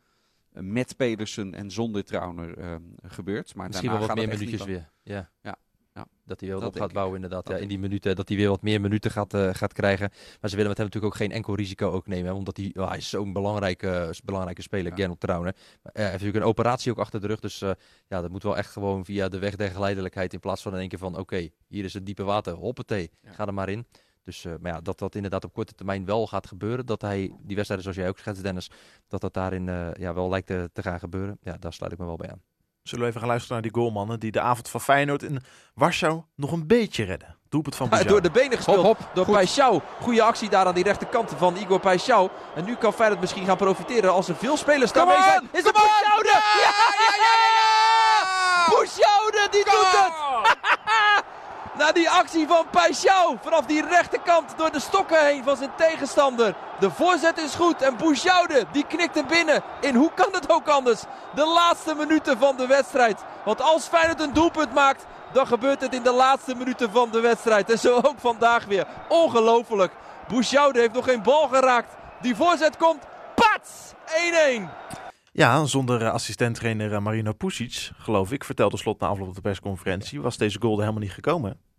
eh, 0.52 0.62
met 0.62 0.96
Pedersen 0.96 1.55
en 1.55 1.70
zonder 1.70 2.05
Trauner 2.05 2.58
uh, 2.58 2.75
gebeurt. 3.02 3.55
Maar 3.55 3.67
misschien 3.67 3.91
wel 3.91 4.06
wat 4.06 4.14
meer 4.17 4.29
minuutjes 4.29 4.64
weer. 4.64 4.91
Ja. 5.02 5.31
ja. 5.43 5.56
Ja, 5.94 6.06
dat 6.25 6.41
hij 6.41 6.49
wel 6.49 6.61
op 6.61 6.76
gaat 6.76 6.93
bouwen 6.93 7.14
inderdaad. 7.14 7.49
Ja, 7.49 7.56
in 7.56 7.69
die 7.69 7.79
minuten, 7.79 8.17
dat 8.17 8.29
hij 8.29 8.37
weer 8.37 8.49
wat 8.49 8.62
meer 8.62 8.81
minuten 8.81 9.11
gaat, 9.11 9.35
uh, 9.35 9.49
gaat 9.52 9.73
krijgen. 9.73 10.11
Maar 10.41 10.50
ze 10.50 10.56
willen 10.56 10.69
met 10.69 10.76
hem 10.76 10.87
natuurlijk 10.87 11.14
ook 11.14 11.20
geen 11.20 11.32
enkel 11.32 11.55
risico 11.55 11.91
ook 11.91 12.06
nemen. 12.06 12.26
Hè, 12.26 12.32
omdat 12.32 12.56
hij, 12.56 12.73
oh, 12.76 12.88
hij 12.88 12.96
is 12.96 13.08
zo'n 13.08 13.32
belangrijke, 13.32 14.14
belangrijke 14.25 14.62
speler, 14.62 14.91
ja. 14.91 14.96
Gernot. 14.96 15.26
Maar, 15.26 15.38
uh, 15.38 15.52
hij 15.82 16.02
heeft 16.02 16.12
natuurlijk 16.12 16.37
een 16.37 16.50
operatie 16.50 16.91
ook 16.91 16.99
achter 16.99 17.20
de 17.20 17.26
rug. 17.26 17.41
Dus 17.41 17.62
uh, 17.62 17.70
ja, 18.08 18.20
dat 18.20 18.31
moet 18.31 18.43
wel 18.43 18.56
echt 18.56 18.70
gewoon 18.70 19.05
via 19.05 19.29
de 19.29 19.38
weg 19.38 19.56
der 19.56 19.70
geleidelijkheid. 19.70 20.32
In 20.32 20.41
plaats 20.41 20.62
van 20.62 20.73
in 20.73 20.79
één 20.79 20.88
keer 20.88 20.99
van, 20.99 21.12
oké, 21.12 21.20
okay, 21.20 21.52
hier 21.69 21.85
is 21.85 21.94
het 21.94 22.06
diepe 22.06 22.25
water. 22.25 22.52
Hoppatee, 22.52 23.11
ja. 23.20 23.32
ga 23.32 23.46
er 23.46 23.55
maar 23.55 23.69
in. 23.69 23.87
Dus 24.25 24.44
maar 24.61 24.73
ja, 24.73 24.81
dat 24.81 24.99
dat 24.99 25.14
inderdaad 25.14 25.44
op 25.44 25.52
korte 25.52 25.75
termijn 25.75 26.05
wel 26.05 26.26
gaat 26.26 26.46
gebeuren. 26.46 26.87
Dat 26.87 27.02
hij 27.02 27.32
die 27.43 27.56
wedstrijden, 27.56 27.82
zoals 27.82 27.96
jij 27.96 28.08
ook 28.08 28.19
schetst 28.19 28.43
Dennis, 28.43 28.70
dat 29.08 29.20
dat 29.20 29.35
daarin 29.35 29.64
ja, 29.99 30.14
wel 30.14 30.29
lijkt 30.29 30.46
te, 30.46 30.70
te 30.73 30.82
gaan 30.82 30.99
gebeuren. 30.99 31.38
Ja, 31.43 31.56
daar 31.56 31.72
sluit 31.72 31.93
ik 31.93 31.98
me 31.98 32.05
wel 32.05 32.17
bij 32.17 32.31
aan. 32.31 32.43
Zullen 32.84 33.05
we 33.05 33.08
even 33.10 33.20
gaan 33.20 33.29
luisteren 33.31 33.62
naar 33.62 33.70
die 33.72 33.81
goalmannen 33.81 34.20
die 34.20 34.31
de 34.31 34.41
avond 34.41 34.69
van 34.69 34.81
Feyenoord 34.81 35.22
in 35.22 35.43
Warschau 35.74 36.22
nog 36.34 36.53
een 36.53 36.67
beetje 36.67 37.05
redden. 37.05 37.36
Doelpunt 37.48 37.76
van 37.76 37.88
ja, 37.91 38.03
Door 38.12 38.22
de 38.22 38.31
benen 38.31 38.56
gespeeld 38.56 38.82
hop, 38.82 38.98
hop. 38.98 39.10
door 39.14 39.26
Paixão. 39.26 40.00
Goede 40.00 40.22
actie 40.22 40.48
daar 40.48 40.67
aan 40.67 40.74
die 40.74 40.84
rechterkant 40.84 41.32
van 41.36 41.56
Igor 41.56 41.81
Paixão. 41.81 42.32
En 42.55 42.64
nu 42.64 42.74
kan 42.74 42.93
Feyenoord 42.93 43.20
misschien 43.20 43.46
gaan 43.46 43.56
profiteren 43.56 44.12
als 44.12 44.29
er 44.29 44.36
veel 44.36 44.56
spelers 44.56 44.93
daarmee 44.93 45.22
zijn. 45.22 45.48
Is 45.53 45.64
het 45.64 45.74
Paixão? 45.76 46.24
Ja, 46.24 46.32
ja, 46.32 46.72
ja, 47.00 47.14
ja, 48.96 49.48
die 49.50 49.64
doet 49.64 49.91
het! 49.91 50.64
Na 51.84 51.93
die 51.93 52.10
actie 52.10 52.46
van 52.46 52.64
Paixão 52.70 53.36
vanaf 53.43 53.67
die 53.67 53.86
rechterkant 53.86 54.55
door 54.56 54.72
de 54.72 54.81
stokken 54.81 55.26
heen 55.26 55.44
van 55.44 55.56
zijn 55.56 55.70
tegenstander. 55.76 56.55
De 56.81 56.91
voorzet 56.91 57.38
is 57.38 57.55
goed 57.55 57.82
en 57.82 57.96
Bouchaude 57.96 58.64
die 58.72 58.86
knikt 58.86 59.14
hem 59.14 59.26
binnen. 59.26 59.62
In 59.81 59.94
hoe 59.94 60.10
kan 60.14 60.29
het 60.32 60.50
ook 60.50 60.69
anders? 60.69 61.03
De 61.34 61.46
laatste 61.46 61.94
minuten 61.94 62.38
van 62.38 62.56
de 62.56 62.67
wedstrijd. 62.67 63.24
Want 63.44 63.60
als 63.60 63.86
Feyenoord 63.86 64.20
een 64.20 64.32
doelpunt 64.32 64.74
maakt, 64.74 65.06
dan 65.32 65.46
gebeurt 65.46 65.81
het 65.81 65.94
in 65.94 66.03
de 66.03 66.12
laatste 66.12 66.55
minuten 66.55 66.91
van 66.91 67.10
de 67.10 67.20
wedstrijd. 67.20 67.70
En 67.70 67.79
zo 67.79 67.94
ook 67.94 68.19
vandaag 68.19 68.64
weer. 68.64 68.86
Ongelooflijk. 69.08 69.93
Bouchaude 70.29 70.79
heeft 70.79 70.94
nog 70.94 71.05
geen 71.05 71.22
bal 71.22 71.48
geraakt. 71.48 71.94
Die 72.20 72.36
voorzet 72.36 72.76
komt. 72.76 73.03
Pats! 73.34 73.93
1-1. 74.58 75.03
Ja, 75.32 75.64
zonder 75.64 76.10
assistent-trainer 76.10 77.03
Marino 77.03 77.32
Pusic, 77.32 77.91
geloof 77.98 78.32
ik, 78.32 78.44
vertelde 78.44 78.76
Slot 78.76 79.00
na 79.00 79.06
afloop 79.06 79.29
op 79.29 79.34
de 79.34 79.41
persconferentie, 79.41 80.20
was 80.20 80.36
deze 80.36 80.60
goal 80.60 80.74
er 80.74 80.81
helemaal 80.81 81.03
niet 81.03 81.12
gekomen. 81.12 81.72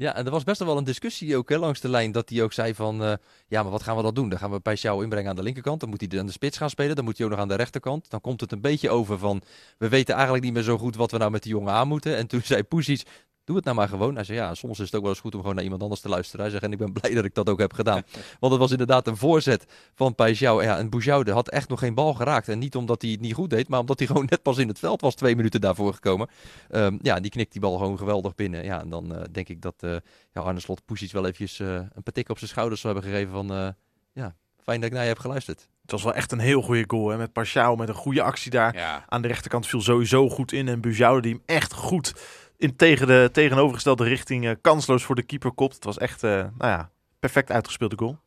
Ja, 0.00 0.14
en 0.14 0.24
er 0.24 0.30
was 0.30 0.44
best 0.44 0.64
wel 0.64 0.76
een 0.76 0.84
discussie 0.84 1.36
ook 1.36 1.48
hè, 1.48 1.58
langs 1.58 1.80
de 1.80 1.88
lijn. 1.88 2.12
Dat 2.12 2.28
hij 2.28 2.42
ook 2.42 2.52
zei 2.52 2.74
van, 2.74 3.02
uh, 3.02 3.12
ja, 3.48 3.62
maar 3.62 3.70
wat 3.70 3.82
gaan 3.82 3.96
we 3.96 4.02
dan 4.02 4.14
doen? 4.14 4.28
Dan 4.28 4.38
gaan 4.38 4.50
we 4.50 4.60
Paixão 4.60 5.02
inbrengen 5.02 5.30
aan 5.30 5.36
de 5.36 5.42
linkerkant. 5.42 5.80
Dan 5.80 5.88
moet 5.88 6.10
hij 6.10 6.20
aan 6.20 6.26
de 6.26 6.32
spits 6.32 6.56
gaan 6.56 6.70
spelen. 6.70 6.96
Dan 6.96 7.04
moet 7.04 7.16
hij 7.16 7.26
ook 7.26 7.32
nog 7.32 7.40
aan 7.40 7.48
de 7.48 7.54
rechterkant. 7.54 8.10
Dan 8.10 8.20
komt 8.20 8.40
het 8.40 8.52
een 8.52 8.60
beetje 8.60 8.90
over 8.90 9.18
van, 9.18 9.42
we 9.78 9.88
weten 9.88 10.14
eigenlijk 10.14 10.44
niet 10.44 10.52
meer 10.52 10.62
zo 10.62 10.78
goed 10.78 10.96
wat 10.96 11.10
we 11.10 11.18
nou 11.18 11.30
met 11.30 11.42
die 11.42 11.52
jongen 11.52 11.72
aan 11.72 11.88
moeten. 11.88 12.16
En 12.16 12.26
toen 12.26 12.40
zei 12.44 12.62
Pusic, 12.62 13.02
doe 13.50 13.58
het 13.58 13.68
nou 13.68 13.78
maar 13.78 13.88
gewoon. 13.88 14.14
Hij 14.14 14.24
zei, 14.24 14.38
ja, 14.38 14.54
soms 14.54 14.78
is 14.78 14.86
het 14.86 14.94
ook 14.94 15.00
wel 15.00 15.10
eens 15.10 15.20
goed 15.20 15.34
om 15.34 15.40
gewoon 15.40 15.54
naar 15.54 15.64
iemand 15.64 15.82
anders 15.82 16.00
te 16.00 16.08
luisteren. 16.08 16.40
Hij 16.40 16.50
zegt, 16.50 16.62
en 16.62 16.72
ik 16.72 16.78
ben 16.78 16.92
blij 16.92 17.14
dat 17.14 17.24
ik 17.24 17.34
dat 17.34 17.48
ook 17.48 17.58
heb 17.58 17.72
gedaan. 17.72 18.02
Want 18.40 18.52
het 18.52 18.62
was 18.62 18.70
inderdaad 18.70 19.06
een 19.06 19.16
voorzet 19.16 19.66
van 19.94 20.12
Paixão. 20.12 20.62
Ja, 20.62 20.78
en 20.78 20.90
Boujoude 20.90 21.32
had 21.32 21.48
echt 21.48 21.68
nog 21.68 21.78
geen 21.78 21.94
bal 21.94 22.14
geraakt. 22.14 22.48
En 22.48 22.58
niet 22.58 22.76
omdat 22.76 23.02
hij 23.02 23.10
het 23.10 23.20
niet 23.20 23.34
goed 23.34 23.50
deed, 23.50 23.68
maar 23.68 23.80
omdat 23.80 23.98
hij 23.98 24.06
gewoon 24.08 24.26
net 24.30 24.42
pas 24.42 24.58
in 24.58 24.68
het 24.68 24.78
veld 24.78 25.00
was, 25.00 25.14
twee 25.14 25.36
minuten 25.36 25.60
daarvoor 25.60 25.94
gekomen. 25.94 26.28
Ehm, 26.68 26.98
ja, 27.02 27.20
die 27.20 27.30
knikt 27.30 27.52
die 27.52 27.60
bal 27.60 27.78
gewoon 27.78 27.98
geweldig 27.98 28.34
binnen. 28.34 28.64
Ja, 28.64 28.80
en 28.80 28.90
dan 28.90 29.12
uh, 29.12 29.22
denk 29.32 29.48
ik 29.48 29.62
dat 29.62 29.74
uh, 29.80 29.96
ja, 30.32 30.40
Arne 30.40 30.60
Slot 30.60 30.84
Poesies 30.84 31.12
wel 31.12 31.22
eventjes 31.22 31.58
uh, 31.58 31.74
een 31.74 32.02
patik 32.02 32.28
op 32.28 32.38
zijn 32.38 32.50
schouders 32.50 32.80
zou 32.80 32.94
hebben 32.94 33.12
gegeven 33.12 33.32
van... 33.32 33.74
ja, 34.12 34.34
fijn 34.62 34.80
dat 34.80 34.88
ik 34.88 34.94
naar 34.94 35.02
je 35.02 35.08
heb 35.08 35.18
geluisterd. 35.18 35.68
Het 35.82 35.90
was 35.90 36.02
wel 36.02 36.20
echt 36.20 36.32
een 36.32 36.38
heel 36.38 36.62
goede 36.62 36.84
goal. 36.86 37.08
Hè? 37.08 37.16
Met 37.16 37.32
Paschal 37.32 37.76
met 37.76 37.88
een 37.88 37.94
goede 37.94 38.22
actie 38.22 38.50
daar. 38.50 38.76
Ja. 38.76 39.04
Aan 39.08 39.22
de 39.22 39.28
rechterkant 39.28 39.66
viel 39.66 39.80
sowieso 39.80 40.28
goed 40.28 40.52
in. 40.52 40.68
En 40.68 40.80
Bujoude 40.80 41.20
die 41.20 41.32
hem 41.32 41.42
echt 41.46 41.72
goed 41.72 42.14
in 42.60 42.76
tegen 42.76 43.06
de 43.06 43.28
tegenovergestelde 43.32 44.04
richting 44.04 44.44
uh, 44.44 44.50
kansloos 44.60 45.04
voor 45.04 45.14
de 45.14 45.22
keeper 45.22 45.52
kopt. 45.52 45.74
Het 45.74 45.84
was 45.84 45.98
echt, 45.98 46.22
uh, 46.22 46.30
nou 46.30 46.52
ja, 46.58 46.90
perfect 47.18 47.50
uitgespeelde 47.50 47.96
goal. 47.96 48.18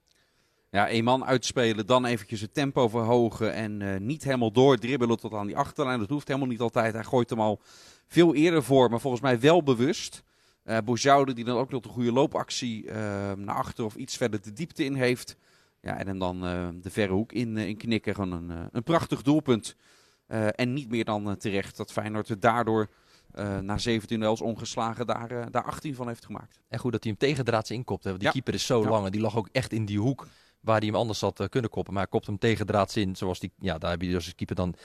Ja, 0.69 0.87
één 0.87 1.03
man 1.03 1.25
uitspelen, 1.25 1.85
dan 1.85 2.05
eventjes 2.05 2.41
het 2.41 2.53
tempo 2.53 2.87
verhogen 2.87 3.53
en 3.53 3.81
uh, 3.81 3.97
niet 3.99 4.23
helemaal 4.23 4.51
doordribbelen 4.51 5.17
tot 5.17 5.33
aan 5.33 5.47
die 5.47 5.57
achterlijn. 5.57 5.99
Dat 5.99 6.09
hoeft 6.09 6.27
helemaal 6.27 6.49
niet 6.49 6.59
altijd. 6.59 6.93
Hij 6.93 7.03
gooit 7.03 7.29
hem 7.29 7.39
al 7.39 7.61
veel 8.07 8.35
eerder 8.35 8.63
voor, 8.63 8.89
maar 8.89 8.99
volgens 8.99 9.21
mij 9.21 9.39
wel 9.39 9.63
bewust. 9.63 10.23
Uh, 10.65 10.77
die 11.25 11.45
dan 11.45 11.57
ook 11.57 11.71
nog 11.71 11.81
de 11.81 11.89
goede 11.89 12.11
loopactie 12.11 12.91
naar 13.35 13.55
achter 13.55 13.85
of 13.85 13.95
iets 13.95 14.17
verder 14.17 14.41
de 14.41 14.53
diepte 14.53 14.83
in 14.83 14.93
heeft. 14.93 15.37
Ja, 15.81 15.97
en 15.97 16.19
dan 16.19 16.41
de 16.81 16.89
verre 16.89 17.13
hoek 17.13 17.31
in, 17.31 17.57
in 17.57 17.77
knikken. 17.77 18.15
Gewoon 18.15 18.31
een, 18.31 18.69
een 18.71 18.83
prachtig 18.83 19.21
doelpunt. 19.21 19.75
en 20.55 20.73
niet 20.73 20.89
meer 20.89 21.05
dan 21.05 21.37
terecht 21.37 21.77
dat 21.77 21.91
Feyenoord 21.91 22.27
het 22.27 22.41
daardoor 23.33 23.63
na 23.63 23.77
17 23.77 24.19
duels 24.19 24.41
ongeslagen 24.41 25.07
daar, 25.07 25.51
daar 25.51 25.63
18 25.63 25.95
van 25.95 26.07
heeft 26.07 26.25
gemaakt. 26.25 26.59
En 26.67 26.79
goed 26.79 26.91
dat 26.91 27.03
hij 27.03 27.15
hem 27.17 27.29
tegendraads 27.29 27.71
inkopt. 27.71 28.03
Hè? 28.03 28.09
Want 28.09 28.21
die 28.21 28.29
ja. 28.29 28.33
keeper 28.33 28.53
is 28.53 28.65
zo 28.65 28.81
ja. 28.81 28.89
lang 28.89 29.05
en 29.05 29.11
die 29.11 29.21
lag 29.21 29.37
ook 29.37 29.49
echt 29.51 29.71
in 29.71 29.85
die 29.85 29.99
hoek 29.99 30.27
waar 30.63 30.77
hij 30.77 30.87
hem 30.87 30.95
anders 30.95 31.21
had 31.21 31.47
kunnen 31.49 31.69
koppen. 31.69 31.93
Maar 31.93 32.01
hij 32.01 32.11
kopt 32.11 32.25
hem 32.25 32.37
tegendraads 32.37 32.97
in. 32.97 33.15
Zoals 33.15 33.39
die, 33.39 33.51
ja, 33.59 33.77
daar 33.77 33.91
heb 33.91 34.01
je 34.01 34.07
dus 34.07 34.25
als 34.25 34.35
keeper 34.35 34.55
dan 34.55 34.75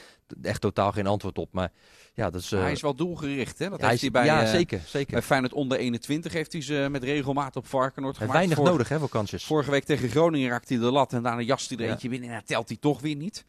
echt 0.43 0.61
totaal 0.61 0.93
geen 0.93 1.07
antwoord 1.07 1.39
op. 1.39 1.53
Maar 1.53 1.73
ja, 2.15 2.31
dat 2.31 2.41
is, 2.41 2.51
hij 2.51 2.73
is 2.73 2.83
wel 2.83 2.95
doelgericht, 2.95 3.59
hè? 3.59 3.69
Dat 3.69 3.81
hij 3.81 3.89
heeft 3.89 4.01
hij 4.01 4.11
bij, 4.11 4.25
ja, 4.25 4.47
zeker, 4.47 4.81
zeker. 4.87 5.13
bij 5.13 5.23
Feyenoord 5.23 5.53
onder 5.53 5.79
21 5.79 6.33
heeft 6.33 6.53
hij 6.53 6.63
ze 6.63 6.89
met 6.91 7.03
regelmaat 7.03 7.57
op 7.57 7.67
Varkenoord 7.67 8.17
gemaakt. 8.17 8.33
Weinig 8.33 8.59
nodig, 8.59 8.89
hè, 8.89 8.99
voor 8.99 9.09
kansjes. 9.09 9.45
Vorige 9.45 9.71
week 9.71 9.85
tegen 9.85 10.09
Groningen 10.09 10.51
raakte 10.51 10.75
hij 10.75 10.83
de 10.83 10.91
lat 10.91 11.13
en 11.13 11.23
daarna 11.23 11.43
jast 11.43 11.71
hij 11.71 11.79
er 11.79 11.91
eentje 11.91 12.09
binnen 12.09 12.31
en 12.31 12.45
telt 12.45 12.69
hij 12.69 12.77
toch 12.77 13.01
weer 13.01 13.17
niet. 13.17 13.45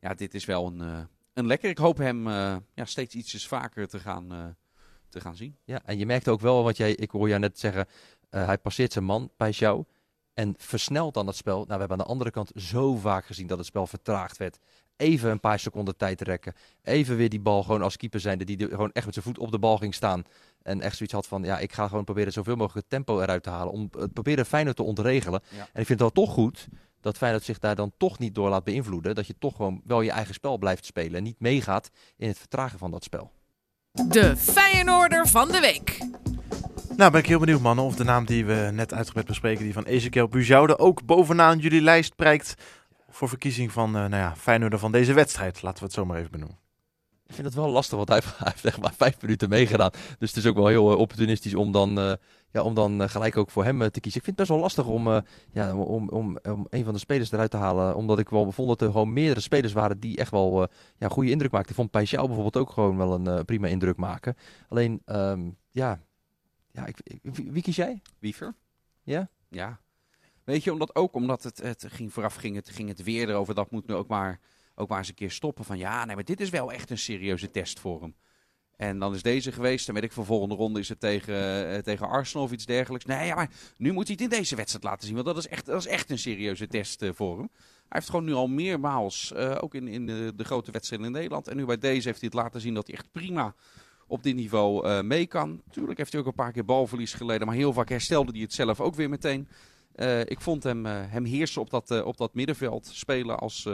Ja, 0.00 0.14
dit 0.14 0.34
is 0.34 0.44
wel 0.44 0.66
een, 0.66 1.08
een 1.34 1.46
lekker. 1.46 1.70
Ik 1.70 1.78
hoop 1.78 1.96
hem 1.96 2.26
uh, 2.26 2.56
ja, 2.74 2.84
steeds 2.84 3.14
ietsjes 3.14 3.46
vaker 3.46 3.88
te 3.88 3.98
gaan, 3.98 4.32
uh, 4.32 4.44
te 5.08 5.20
gaan 5.20 5.36
zien. 5.36 5.56
Ja, 5.64 5.80
en 5.84 5.98
je 5.98 6.06
merkt 6.06 6.28
ook 6.28 6.40
wel, 6.40 6.62
want 6.62 6.76
jij, 6.76 6.94
ik 6.94 7.10
hoor 7.10 7.28
jou 7.28 7.40
net 7.40 7.58
zeggen, 7.58 7.86
hij 8.30 8.58
passeert 8.58 8.92
zijn 8.92 9.04
man 9.04 9.30
bij 9.36 9.50
jou. 9.50 9.84
En 10.34 10.54
versnelt 10.58 11.14
dan 11.14 11.26
het 11.26 11.36
spel. 11.36 11.54
Nou, 11.54 11.66
we 11.66 11.78
hebben 11.78 11.98
aan 11.98 12.04
de 12.04 12.10
andere 12.10 12.30
kant 12.30 12.50
zo 12.54 12.96
vaak 12.96 13.26
gezien 13.26 13.46
dat 13.46 13.58
het 13.58 13.66
spel 13.66 13.86
vertraagd 13.86 14.36
werd. 14.36 14.58
Even 14.96 15.30
een 15.30 15.40
paar 15.40 15.58
seconden 15.58 15.96
tijd 15.96 16.20
rekken. 16.20 16.54
Even 16.82 17.16
weer 17.16 17.28
die 17.28 17.40
bal 17.40 17.62
gewoon 17.62 17.82
als 17.82 17.96
keeper 17.96 18.20
zijnde. 18.20 18.44
Die 18.44 18.68
gewoon 18.68 18.92
echt 18.92 19.04
met 19.04 19.14
zijn 19.14 19.26
voet 19.26 19.38
op 19.38 19.50
de 19.50 19.58
bal 19.58 19.78
ging 19.78 19.94
staan. 19.94 20.24
En 20.62 20.80
echt 20.80 20.96
zoiets 20.96 21.14
had 21.14 21.26
van, 21.26 21.42
ja, 21.42 21.58
ik 21.58 21.72
ga 21.72 21.88
gewoon 21.88 22.04
proberen 22.04 22.32
zoveel 22.32 22.56
mogelijk 22.56 22.88
tempo 22.88 23.20
eruit 23.20 23.42
te 23.42 23.50
halen. 23.50 23.72
Om 23.72 23.88
het 23.98 24.12
proberen 24.12 24.46
Feyenoord 24.46 24.76
te 24.76 24.82
ontregelen. 24.82 25.40
Ja. 25.48 25.58
En 25.58 25.80
ik 25.80 25.86
vind 25.86 25.88
het 25.88 26.00
wel 26.00 26.10
toch 26.10 26.32
goed 26.32 26.68
dat 27.00 27.16
Feyenoord 27.16 27.44
zich 27.44 27.58
daar 27.58 27.74
dan 27.74 27.92
toch 27.96 28.18
niet 28.18 28.34
door 28.34 28.48
laat 28.48 28.64
beïnvloeden. 28.64 29.14
Dat 29.14 29.26
je 29.26 29.34
toch 29.38 29.56
gewoon 29.56 29.80
wel 29.84 30.00
je 30.00 30.10
eigen 30.10 30.34
spel 30.34 30.58
blijft 30.58 30.84
spelen. 30.84 31.14
En 31.14 31.22
niet 31.22 31.40
meegaat 31.40 31.90
in 32.16 32.28
het 32.28 32.38
vertragen 32.38 32.78
van 32.78 32.90
dat 32.90 33.04
spel. 33.04 33.32
De 33.92 34.36
Feyenoorder 34.36 35.26
van 35.26 35.48
de 35.48 35.60
week. 35.60 35.98
Nou, 36.96 37.10
ben 37.10 37.20
ik 37.20 37.26
heel 37.26 37.38
benieuwd, 37.38 37.60
mannen, 37.60 37.84
of 37.84 37.96
de 37.96 38.04
naam 38.04 38.24
die 38.24 38.44
we 38.44 38.70
net 38.72 38.94
uitgebreid 38.94 39.26
bespreken, 39.26 39.64
die 39.64 39.72
van 39.72 39.84
Ezekiel 39.84 40.28
Bujoude, 40.28 40.78
ook 40.78 41.04
bovenaan 41.04 41.58
jullie 41.58 41.80
lijst 41.80 42.16
prijkt 42.16 42.54
voor 43.10 43.28
verkiezing 43.28 43.72
van, 43.72 43.88
uh, 43.88 43.94
nou 43.94 44.16
ja, 44.16 44.36
Feyenoorder 44.36 44.78
van 44.78 44.92
deze 44.92 45.12
wedstrijd. 45.12 45.62
Laten 45.62 45.78
we 45.78 45.84
het 45.84 45.94
zo 45.94 46.04
maar 46.04 46.18
even 46.18 46.30
benoemen. 46.30 46.58
Ik 47.30 47.36
vind 47.36 47.46
het 47.46 47.56
wel 47.56 47.70
lastig, 47.70 47.96
want 47.96 48.08
hij 48.12 48.22
heeft 48.38 48.64
echt 48.64 48.80
maar 48.80 48.94
vijf 48.96 49.20
minuten 49.20 49.48
meegedaan. 49.48 49.90
Dus 50.18 50.28
het 50.28 50.36
is 50.36 50.46
ook 50.46 50.56
wel 50.56 50.66
heel 50.66 50.92
uh, 50.92 50.98
opportunistisch 50.98 51.54
om 51.54 51.72
dan, 51.72 51.98
uh, 51.98 52.12
ja, 52.50 52.62
om 52.62 52.74
dan 52.74 53.08
gelijk 53.08 53.36
ook 53.36 53.50
voor 53.50 53.64
hem 53.64 53.78
te 53.78 54.00
kiezen. 54.00 54.20
Ik 54.20 54.24
vind 54.24 54.26
het 54.26 54.36
best 54.36 54.48
wel 54.48 54.58
lastig 54.58 54.86
om, 54.86 55.22
ja, 55.52 55.76
om, 55.76 56.08
om, 56.08 56.38
om 56.42 56.66
een 56.70 56.84
van 56.84 56.92
de 56.92 56.98
spelers 56.98 57.32
eruit 57.32 57.50
te 57.50 57.56
halen. 57.56 57.96
Omdat 57.96 58.18
ik 58.18 58.28
wel 58.28 58.52
vond 58.52 58.68
dat 58.68 58.80
er 58.80 58.90
gewoon 58.90 59.12
meerdere 59.12 59.40
spelers 59.40 59.72
waren 59.72 60.00
die 60.00 60.16
echt 60.16 60.30
wel 60.30 60.68
ja, 60.98 61.08
goede 61.08 61.30
indruk 61.30 61.50
maakten. 61.50 61.70
Ik 61.70 61.76
vond 61.76 61.90
Pijsjouw 61.90 62.26
bijvoorbeeld 62.26 62.56
ook 62.56 62.70
gewoon 62.70 62.96
wel 62.96 63.14
een 63.14 63.44
prima 63.44 63.66
indruk 63.66 63.96
maken. 63.96 64.36
Alleen, 64.68 65.02
um, 65.06 65.56
ja, 65.70 66.00
ja 66.72 66.86
ik, 66.86 67.00
ik, 67.04 67.20
wie 67.22 67.62
kies 67.62 67.76
jij? 67.76 68.02
Wiever. 68.18 68.54
Ja? 69.02 69.28
Ja. 69.48 69.80
Weet 70.44 70.64
je, 70.64 70.72
omdat 70.72 70.94
ook 70.94 71.14
omdat 71.14 71.42
het, 71.42 71.62
het 71.62 71.84
ging 71.88 72.12
vooraf 72.12 72.34
ging 72.34 72.56
het, 72.56 72.70
ging 72.70 72.88
het 72.88 73.02
weer 73.02 73.28
erover. 73.28 73.54
Dat 73.54 73.70
moet 73.70 73.86
nu 73.86 73.94
ook 73.94 74.08
maar, 74.08 74.40
ook 74.80 74.88
maar 74.88 74.98
eens 74.98 75.08
een 75.08 75.14
keer 75.14 75.30
stoppen. 75.30 75.64
Van 75.64 75.78
ja, 75.78 76.04
nee, 76.04 76.14
maar 76.14 76.24
dit 76.24 76.40
is 76.40 76.50
wel 76.50 76.72
echt 76.72 76.90
een 76.90 76.98
serieuze 76.98 77.50
test 77.50 77.80
voor 77.80 78.00
hem. 78.00 78.14
En 78.80 78.98
dan 78.98 79.14
is 79.14 79.22
deze 79.22 79.52
geweest. 79.52 79.88
En 79.88 79.94
weet 79.94 80.02
ik, 80.02 80.12
van 80.12 80.24
volgende 80.24 80.54
ronde 80.54 80.80
is 80.80 80.88
het 80.88 81.00
tegen, 81.00 81.34
uh, 81.72 81.78
tegen 81.78 82.08
Arsenal 82.08 82.46
of 82.46 82.52
iets 82.52 82.66
dergelijks. 82.66 83.06
Nee, 83.06 83.26
ja, 83.26 83.34
maar 83.34 83.50
nu 83.76 83.92
moet 83.92 84.06
hij 84.06 84.16
het 84.20 84.32
in 84.32 84.38
deze 84.38 84.56
wedstrijd 84.56 84.84
laten 84.84 85.06
zien. 85.06 85.14
Want 85.14 85.26
dat 85.26 85.36
is 85.36 85.48
echt, 85.48 85.66
dat 85.66 85.78
is 85.78 85.86
echt 85.86 86.10
een 86.10 86.18
serieuze 86.18 86.66
test 86.66 87.04
voor 87.14 87.38
hem. 87.38 87.48
Hij 87.52 87.98
heeft 87.98 88.08
gewoon 88.08 88.24
nu 88.24 88.32
al 88.32 88.48
meermaals, 88.48 89.32
uh, 89.36 89.56
ook 89.60 89.74
in, 89.74 89.88
in 89.88 90.06
de, 90.06 90.44
grote 90.44 90.70
wedstrijden 90.70 91.06
in 91.06 91.12
Nederland. 91.12 91.48
En 91.48 91.56
nu 91.56 91.64
bij 91.64 91.78
deze 91.78 92.08
heeft 92.08 92.20
hij 92.20 92.30
het 92.32 92.42
laten 92.42 92.60
zien 92.60 92.74
dat 92.74 92.86
hij 92.86 92.96
echt 92.96 93.12
prima 93.12 93.54
op 94.06 94.22
dit 94.22 94.34
niveau 94.34 94.86
uh, 94.86 95.00
mee 95.00 95.26
kan. 95.26 95.62
Tuurlijk 95.70 95.98
heeft 95.98 96.12
hij 96.12 96.20
ook 96.20 96.26
een 96.26 96.34
paar 96.34 96.52
keer 96.52 96.64
balverlies 96.64 97.14
geleden. 97.14 97.46
Maar 97.46 97.56
heel 97.56 97.72
vaak 97.72 97.88
herstelde 97.88 98.32
hij 98.32 98.40
het 98.40 98.52
zelf 98.52 98.80
ook 98.80 98.94
weer 98.94 99.08
meteen. 99.08 99.48
Ik 100.24 100.40
vond 100.40 100.62
hem, 100.62 100.84
hem 100.86 101.24
heersen 101.24 101.60
op 101.60 101.70
dat, 101.70 102.02
op 102.02 102.16
dat 102.16 102.34
middenveld. 102.34 102.86
Spelen 102.86 103.38
als, 103.38 103.68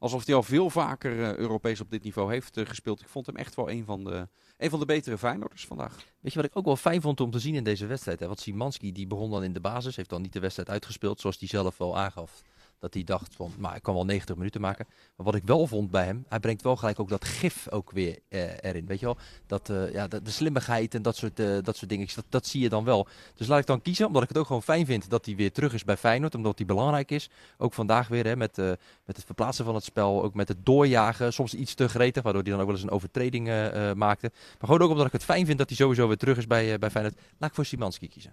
alsof 0.00 0.26
hij 0.26 0.34
al 0.34 0.42
veel 0.42 0.70
vaker 0.70 1.38
Europees 1.38 1.80
op 1.80 1.90
dit 1.90 2.02
niveau 2.02 2.32
heeft 2.32 2.60
gespeeld. 2.64 3.00
Ik 3.00 3.08
vond 3.08 3.26
hem 3.26 3.36
echt 3.36 3.54
wel 3.54 3.70
een 3.70 3.84
van 3.84 4.04
de, 4.04 4.28
een 4.56 4.70
van 4.70 4.78
de 4.78 4.86
betere 4.86 5.18
Feyenoorders 5.18 5.66
vandaag. 5.66 5.96
Weet 6.20 6.32
je 6.32 6.40
wat 6.40 6.48
ik 6.48 6.56
ook 6.56 6.64
wel 6.64 6.76
fijn 6.76 7.00
vond 7.00 7.20
om 7.20 7.30
te 7.30 7.38
zien 7.38 7.54
in 7.54 7.64
deze 7.64 7.86
wedstrijd? 7.86 8.20
Hè? 8.20 8.26
Want 8.26 8.40
Simanski 8.40 8.92
die 8.92 9.06
begon 9.06 9.30
dan 9.30 9.44
in 9.44 9.52
de 9.52 9.60
basis. 9.60 9.96
Heeft 9.96 10.10
dan 10.10 10.22
niet 10.22 10.32
de 10.32 10.40
wedstrijd 10.40 10.70
uitgespeeld 10.70 11.20
zoals 11.20 11.38
hij 11.38 11.48
zelf 11.48 11.78
wel 11.78 11.98
aangaf. 11.98 12.42
Dat 12.80 12.94
hij 12.94 13.04
dacht 13.04 13.34
van, 13.34 13.52
maar 13.58 13.76
ik 13.76 13.82
kan 13.82 13.94
wel 13.94 14.04
90 14.04 14.36
minuten 14.36 14.60
maken. 14.60 14.86
Maar 15.16 15.26
wat 15.26 15.34
ik 15.34 15.44
wel 15.44 15.66
vond 15.66 15.90
bij 15.90 16.04
hem, 16.04 16.24
hij 16.28 16.40
brengt 16.40 16.62
wel 16.62 16.76
gelijk 16.76 17.00
ook 17.00 17.08
dat 17.08 17.24
gif 17.24 17.68
ook 17.70 17.90
weer 17.90 18.18
eh, 18.28 18.42
erin. 18.60 18.86
Weet 18.86 19.00
je 19.00 19.06
wel? 19.06 19.16
Dat, 19.46 19.68
uh, 19.68 19.92
ja, 19.92 20.08
de, 20.08 20.22
de, 20.22 20.30
slimmigheid 20.30 20.94
en 20.94 21.02
dat 21.02 21.16
soort, 21.16 21.40
uh, 21.40 21.58
dat 21.62 21.76
soort 21.76 21.90
dingen, 21.90 22.08
dat, 22.14 22.24
dat 22.28 22.46
zie 22.46 22.60
je 22.60 22.68
dan 22.68 22.84
wel. 22.84 23.08
Dus 23.34 23.46
laat 23.46 23.58
ik 23.58 23.66
dan 23.66 23.82
kiezen, 23.82 24.06
omdat 24.06 24.22
ik 24.22 24.28
het 24.28 24.38
ook 24.38 24.46
gewoon 24.46 24.62
fijn 24.62 24.86
vind 24.86 25.10
dat 25.10 25.26
hij 25.26 25.36
weer 25.36 25.52
terug 25.52 25.72
is 25.72 25.84
bij 25.84 25.96
Feyenoord. 25.96 26.34
Omdat 26.34 26.58
hij 26.58 26.66
belangrijk 26.66 27.10
is. 27.10 27.30
Ook 27.58 27.74
vandaag 27.74 28.08
weer 28.08 28.24
hè, 28.24 28.36
met, 28.36 28.56
met 28.56 29.16
het 29.16 29.24
verplaatsen 29.24 29.64
van 29.64 29.74
het 29.74 29.84
spel. 29.84 30.22
Ook 30.22 30.34
met 30.34 30.48
het 30.48 30.66
doorjagen. 30.66 31.32
Soms 31.32 31.54
iets 31.54 31.74
te 31.74 31.88
gretig, 31.88 32.22
waardoor 32.22 32.42
hij 32.42 32.50
dan 32.50 32.60
ook 32.60 32.66
wel 32.66 32.76
eens 32.76 32.84
een 32.84 32.90
overtreding 32.90 33.46
maakte. 33.94 34.30
Maar 34.30 34.68
gewoon 34.68 34.80
ook 34.80 34.90
omdat 34.90 35.06
ik 35.06 35.12
het 35.12 35.24
fijn 35.24 35.46
vind 35.46 35.58
dat 35.58 35.68
hij 35.68 35.76
sowieso 35.76 36.06
weer 36.06 36.16
terug 36.16 36.36
is 36.36 36.46
bij, 36.46 36.78
bij 36.78 36.90
Feyenoord. 36.90 37.18
Laat 37.38 37.48
ik 37.48 37.54
voor 37.54 37.64
Simanski 37.64 38.08
kiezen. 38.08 38.32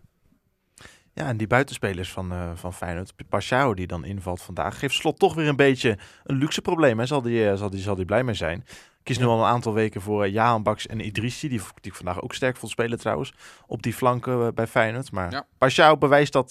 Ja, 1.17 1.27
en 1.27 1.37
die 1.37 1.47
buitenspelers 1.47 2.11
van, 2.11 2.33
uh, 2.33 2.51
van 2.53 2.73
Feyenoord, 2.73 3.13
Pashao 3.29 3.73
die 3.73 3.87
dan 3.87 4.05
invalt 4.05 4.41
vandaag, 4.41 4.79
geeft 4.79 4.95
Slot 4.95 5.19
toch 5.19 5.33
weer 5.35 5.47
een 5.47 5.55
beetje 5.55 5.97
een 6.23 6.35
luxe 6.35 6.61
probleem. 6.61 6.99
Hè? 6.99 7.05
Zal 7.05 7.21
die, 7.21 7.43
uh, 7.43 7.55
zal 7.55 7.69
die, 7.69 7.79
zal 7.79 7.95
die 7.95 8.05
blij 8.05 8.23
mee 8.23 8.35
zijn. 8.35 8.59
Ik 8.59 9.03
kies 9.03 9.17
nu 9.17 9.25
al 9.25 9.39
een 9.39 9.45
aantal 9.45 9.73
weken 9.73 10.01
voor 10.01 10.25
uh, 10.25 10.33
Jaan 10.33 10.63
Baks 10.63 10.87
en 10.87 11.05
Idrissi, 11.05 11.49
die, 11.49 11.59
die 11.59 11.91
ik 11.91 11.95
vandaag 11.95 12.21
ook 12.21 12.33
sterk 12.33 12.57
vond 12.57 12.71
spelen 12.71 12.99
trouwens, 12.99 13.33
op 13.67 13.81
die 13.81 13.93
flanken 13.93 14.55
bij 14.55 14.67
Feyenoord. 14.67 15.11
Maar 15.11 15.31
ja. 15.31 15.45
Pashao 15.57 15.97
bewijst 15.97 16.33
dat, 16.33 16.49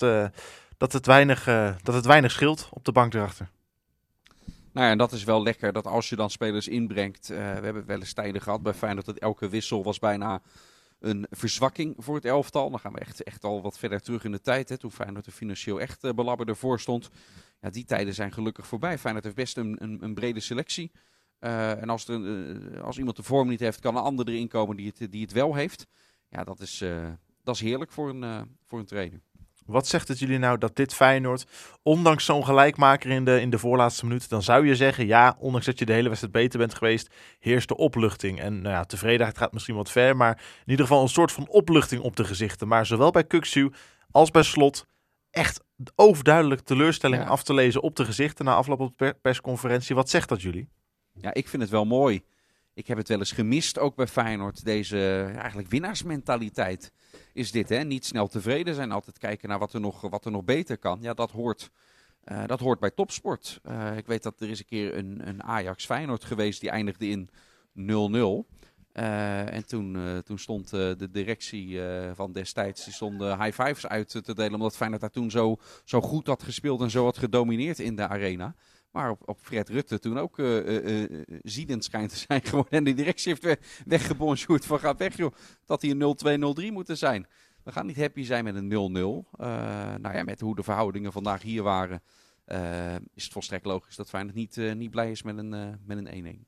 dat, 0.77 0.93
het 0.93 1.07
weinig, 1.07 1.45
dat 1.83 1.95
het 1.95 2.07
weinig 2.07 2.31
scheelt 2.31 2.69
op 2.71 2.85
de 2.85 2.93
bank 2.93 3.15
erachter. 3.15 3.49
Nou 4.73 4.87
ja, 4.87 4.93
en 4.93 4.99
dat 4.99 5.13
is 5.13 5.25
wel 5.25 5.43
lekker 5.43 5.73
dat 5.73 5.87
als 5.87 6.09
je 6.09 6.17
dan 6.17 6.31
spelers 6.31 6.69
inbrengt. 6.69 7.27
we 7.27 7.35
hebben 7.35 7.87
wel 7.87 7.99
eens 7.99 8.13
tijden 8.13 8.43
gehad 8.43 8.63
bij 8.63 8.75
Feyenoord 8.75 9.07
dat 9.07 9.19
elke 9.19 9.49
wissel 9.49 9.85
was 9.85 9.99
bijna 9.99 10.41
een 10.99 11.27
verzwakking 11.31 11.95
voor 11.99 12.15
het 12.15 12.25
elftal. 12.25 12.71
Dan 12.71 12.79
gaan 12.79 12.93
we 12.93 12.99
echt, 12.99 13.23
echt 13.23 13.45
al 13.45 13.63
wat 13.63 13.79
verder 13.79 14.01
terug 14.01 14.25
in 14.25 14.33
de 14.33 14.41
tijd. 14.41 14.69
Hè, 14.69 14.79
toen 14.79 14.93
Feyenoord 14.93 15.27
er 15.27 15.33
financieel 15.33 15.81
echt 15.81 16.05
uh, 16.05 16.13
belabberd 16.13 16.59
voor 16.59 16.81
stond. 16.81 17.11
Ja, 17.61 17.71
die 17.71 17.85
tijden 17.85 18.15
zijn 18.15 18.33
gelukkig 18.33 18.67
voorbij. 18.67 18.99
Feyenoord 18.99 19.25
heeft 19.25 19.37
best 19.37 19.57
een, 19.57 20.03
een, 20.03 20.15
brede 20.15 20.41
selectie. 20.41 20.93
Uh, 21.41 21.83
en 21.83 21.89
als, 21.89 22.09
er, 22.09 22.21
uh, 22.21 22.83
als 22.83 22.99
iemand 22.99 23.17
de 23.17 23.23
vorm 23.23 23.49
niet 23.49 23.61
heeft, 23.61 23.81
kan 23.81 23.97
een 23.97 24.03
ander 24.03 24.29
erin 24.29 24.49
komen 24.49 24.77
die 24.77 24.93
het, 24.97 25.13
die 25.13 25.23
het 25.23 25.33
wel 25.33 25.55
heeft. 25.55 25.87
Ja, 26.29 26.45
dat 26.45 26.61
is, 26.61 26.85
dat 27.43 27.55
is 27.55 27.61
heerlijk 27.61 27.91
voor 27.91 28.09
een, 28.09 28.57
voor 28.65 28.79
een 28.79 28.87
trainer. 28.87 29.21
Wat 29.67 29.87
zegt 29.87 30.09
het 30.09 30.19
jullie 30.19 30.39
nou 30.39 30.59
dat 30.59 30.77
dit 30.77 30.95
Feyenoord, 30.95 31.47
ondanks 31.83 32.25
zo'n 32.25 32.45
gelijkmaker 32.45 33.11
in 33.11 33.25
de, 33.25 33.41
in 33.41 33.51
de 33.51 33.59
voorlaatste 33.59 34.07
minuut, 34.07 34.29
dan 34.29 34.43
zou 34.43 34.67
je 34.67 34.77
zeggen, 34.77 35.07
ja, 35.07 35.37
ondanks 35.39 35.67
dat 35.67 35.79
je 35.79 35.87
de 35.87 35.93
hele 35.93 36.09
wedstrijd 36.09 36.35
beter 36.35 36.59
bent 36.59 36.75
geweest, 36.75 37.15
heerst 37.39 37.69
de 37.69 37.77
opluchting. 37.77 38.41
En 38.41 38.63
nou 38.63 38.75
ja, 38.75 38.85
tevredenheid 38.85 39.39
gaat 39.39 39.53
misschien 39.53 39.77
wat 39.77 39.91
ver, 39.91 40.17
maar 40.17 40.43
in 40.65 40.71
ieder 40.71 40.87
geval 40.87 41.03
een 41.03 41.09
soort 41.09 41.33
van 41.33 41.49
opluchting 41.49 42.03
op 42.03 42.17
de 42.17 42.25
gezichten. 42.25 42.69
Maar 42.69 42.87
zowel 42.87 43.11
bij 43.11 43.25
Kuksu 43.25 43.73
als 44.11 44.31
bij 44.31 44.43
Slot 44.43 44.87
echt 45.31 45.65
overduidelijk 45.95 46.61
teleurstelling 46.61 47.23
ja. 47.23 47.29
af 47.29 47.43
te 47.43 47.55
lezen 47.55 47.83
op 47.83 47.97
de 47.97 48.05
gezichten 48.05 48.45
na 48.45 48.55
afloop 48.55 48.81
op 48.81 48.99
de 48.99 49.17
persconferentie. 49.23 49.95
Wat 49.95 50.11
zegt 50.11 50.29
dat 50.29 50.43
jullie? 50.43 50.69
Ja, 51.13 51.35
ik 51.35 51.49
vind 51.49 51.63
het 51.63 51.71
wel 51.71 51.85
mooi. 51.85 52.23
Ik 52.77 52.87
heb 52.87 52.97
het 52.97 53.09
wel 53.09 53.19
eens 53.19 53.33
gemist, 53.33 53.79
ook 53.79 53.95
bij 53.95 54.07
Feyenoord. 54.07 54.65
Deze 54.65 55.31
eigenlijk 55.37 55.69
winnaarsmentaliteit 55.69 56.93
is 57.33 57.51
dit. 57.51 57.69
Hè? 57.69 57.85
Niet 57.85 58.05
snel 58.05 58.29
tevreden 58.29 58.75
zijn, 58.75 58.93
altijd 58.93 59.19
kijken 59.19 59.49
naar 59.49 59.59
wat 59.59 59.73
er 59.73 59.81
nog, 59.81 60.01
wat 60.01 60.25
er 60.25 60.31
nog 60.31 60.45
beter 60.45 60.79
kan. 60.79 60.99
Ja, 61.01 61.15
dat 61.15 61.31
hoort, 61.31 61.71
eh, 62.25 62.47
dat 62.47 62.61
hoort 62.61 62.81
bij 62.81 62.91
topsport. 62.91 63.61
Uh, 63.69 63.97
ik 63.97 64.07
weet 64.07 64.23
dat 64.23 64.41
er 64.41 64.51
is 64.51 64.59
een 64.59 64.65
keer 64.65 64.97
een, 64.97 65.29
een 65.29 65.43
Ajax-Feyenoord 65.43 66.25
geweest 66.25 66.61
die 66.61 66.71
eindigde 66.71 67.09
in 67.09 67.31
0-0. 67.75 67.83
Uh, 68.93 69.53
en 69.55 69.67
toen, 69.67 70.23
toen 70.25 70.39
stond 70.39 70.71
de 70.71 71.09
directie 71.11 71.81
van 72.15 72.33
destijds 72.33 72.85
die 72.85 72.93
stond 72.93 73.23
high 73.23 73.63
fives 73.63 73.87
uit 73.87 74.09
te 74.09 74.35
delen. 74.35 74.55
Omdat 74.55 74.77
Feyenoord 74.77 75.01
daar 75.01 75.11
toen 75.11 75.31
zo, 75.31 75.57
zo 75.85 76.01
goed 76.01 76.27
had 76.27 76.43
gespeeld 76.43 76.81
en 76.81 76.91
zo 76.91 77.05
had 77.05 77.19
gedomineerd 77.19 77.79
in 77.79 77.97
de 77.97 78.09
arena. 78.09 78.55
Maar 78.91 79.11
op, 79.11 79.29
op 79.29 79.39
Fred 79.41 79.69
Rutte 79.69 79.99
toen 79.99 80.19
ook 80.19 80.37
ziedend 81.43 81.85
schijnt 81.85 82.11
te 82.11 82.17
zijn 82.17 82.43
geworden. 82.47 82.73
En 82.73 82.85
de 82.85 82.95
directie 82.95 83.33
heeft 83.33 83.43
we 83.43 83.59
weggebonjourd 83.87 84.65
van 84.65 84.79
gaat 84.79 84.99
weg 84.99 85.17
joh. 85.17 85.35
Dat 85.65 85.83
hij 85.83 85.91
een 85.91 86.65
0-2-0-3 86.71 86.73
moeten 86.73 86.97
zijn. 86.97 87.27
We 87.65 87.73
gaan 87.73 87.87
niet 87.87 87.97
happy 87.97 88.23
zijn 88.23 88.45
met 88.45 88.55
een 88.55 88.71
0-0. 88.71 89.39
nou 90.01 90.17
ja, 90.17 90.23
met 90.23 90.41
hoe 90.41 90.57
de 90.57 90.63
verhoudingen 90.63 91.13
vandaag 91.13 91.43
hier 91.43 91.63
waren. 91.63 92.03
is 93.15 93.25
het 93.25 93.33
volstrekt 93.33 93.65
logisch 93.65 93.97
dat 93.97 94.09
Feyenoord 94.09 94.37
niet, 94.37 94.57
niet 94.57 94.91
blij 94.91 95.11
is 95.11 95.23
met 95.23 95.39
een 95.39 95.77
1-1. 95.79 95.81
met 95.85 96.07
een 96.07 96.47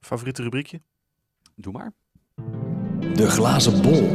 Favoriete 0.00 0.42
rubriekje? 0.42 0.80
Doe 1.54 1.72
maar. 1.72 1.92
De 3.14 3.30
glazen 3.30 3.82
bol. 3.82 4.08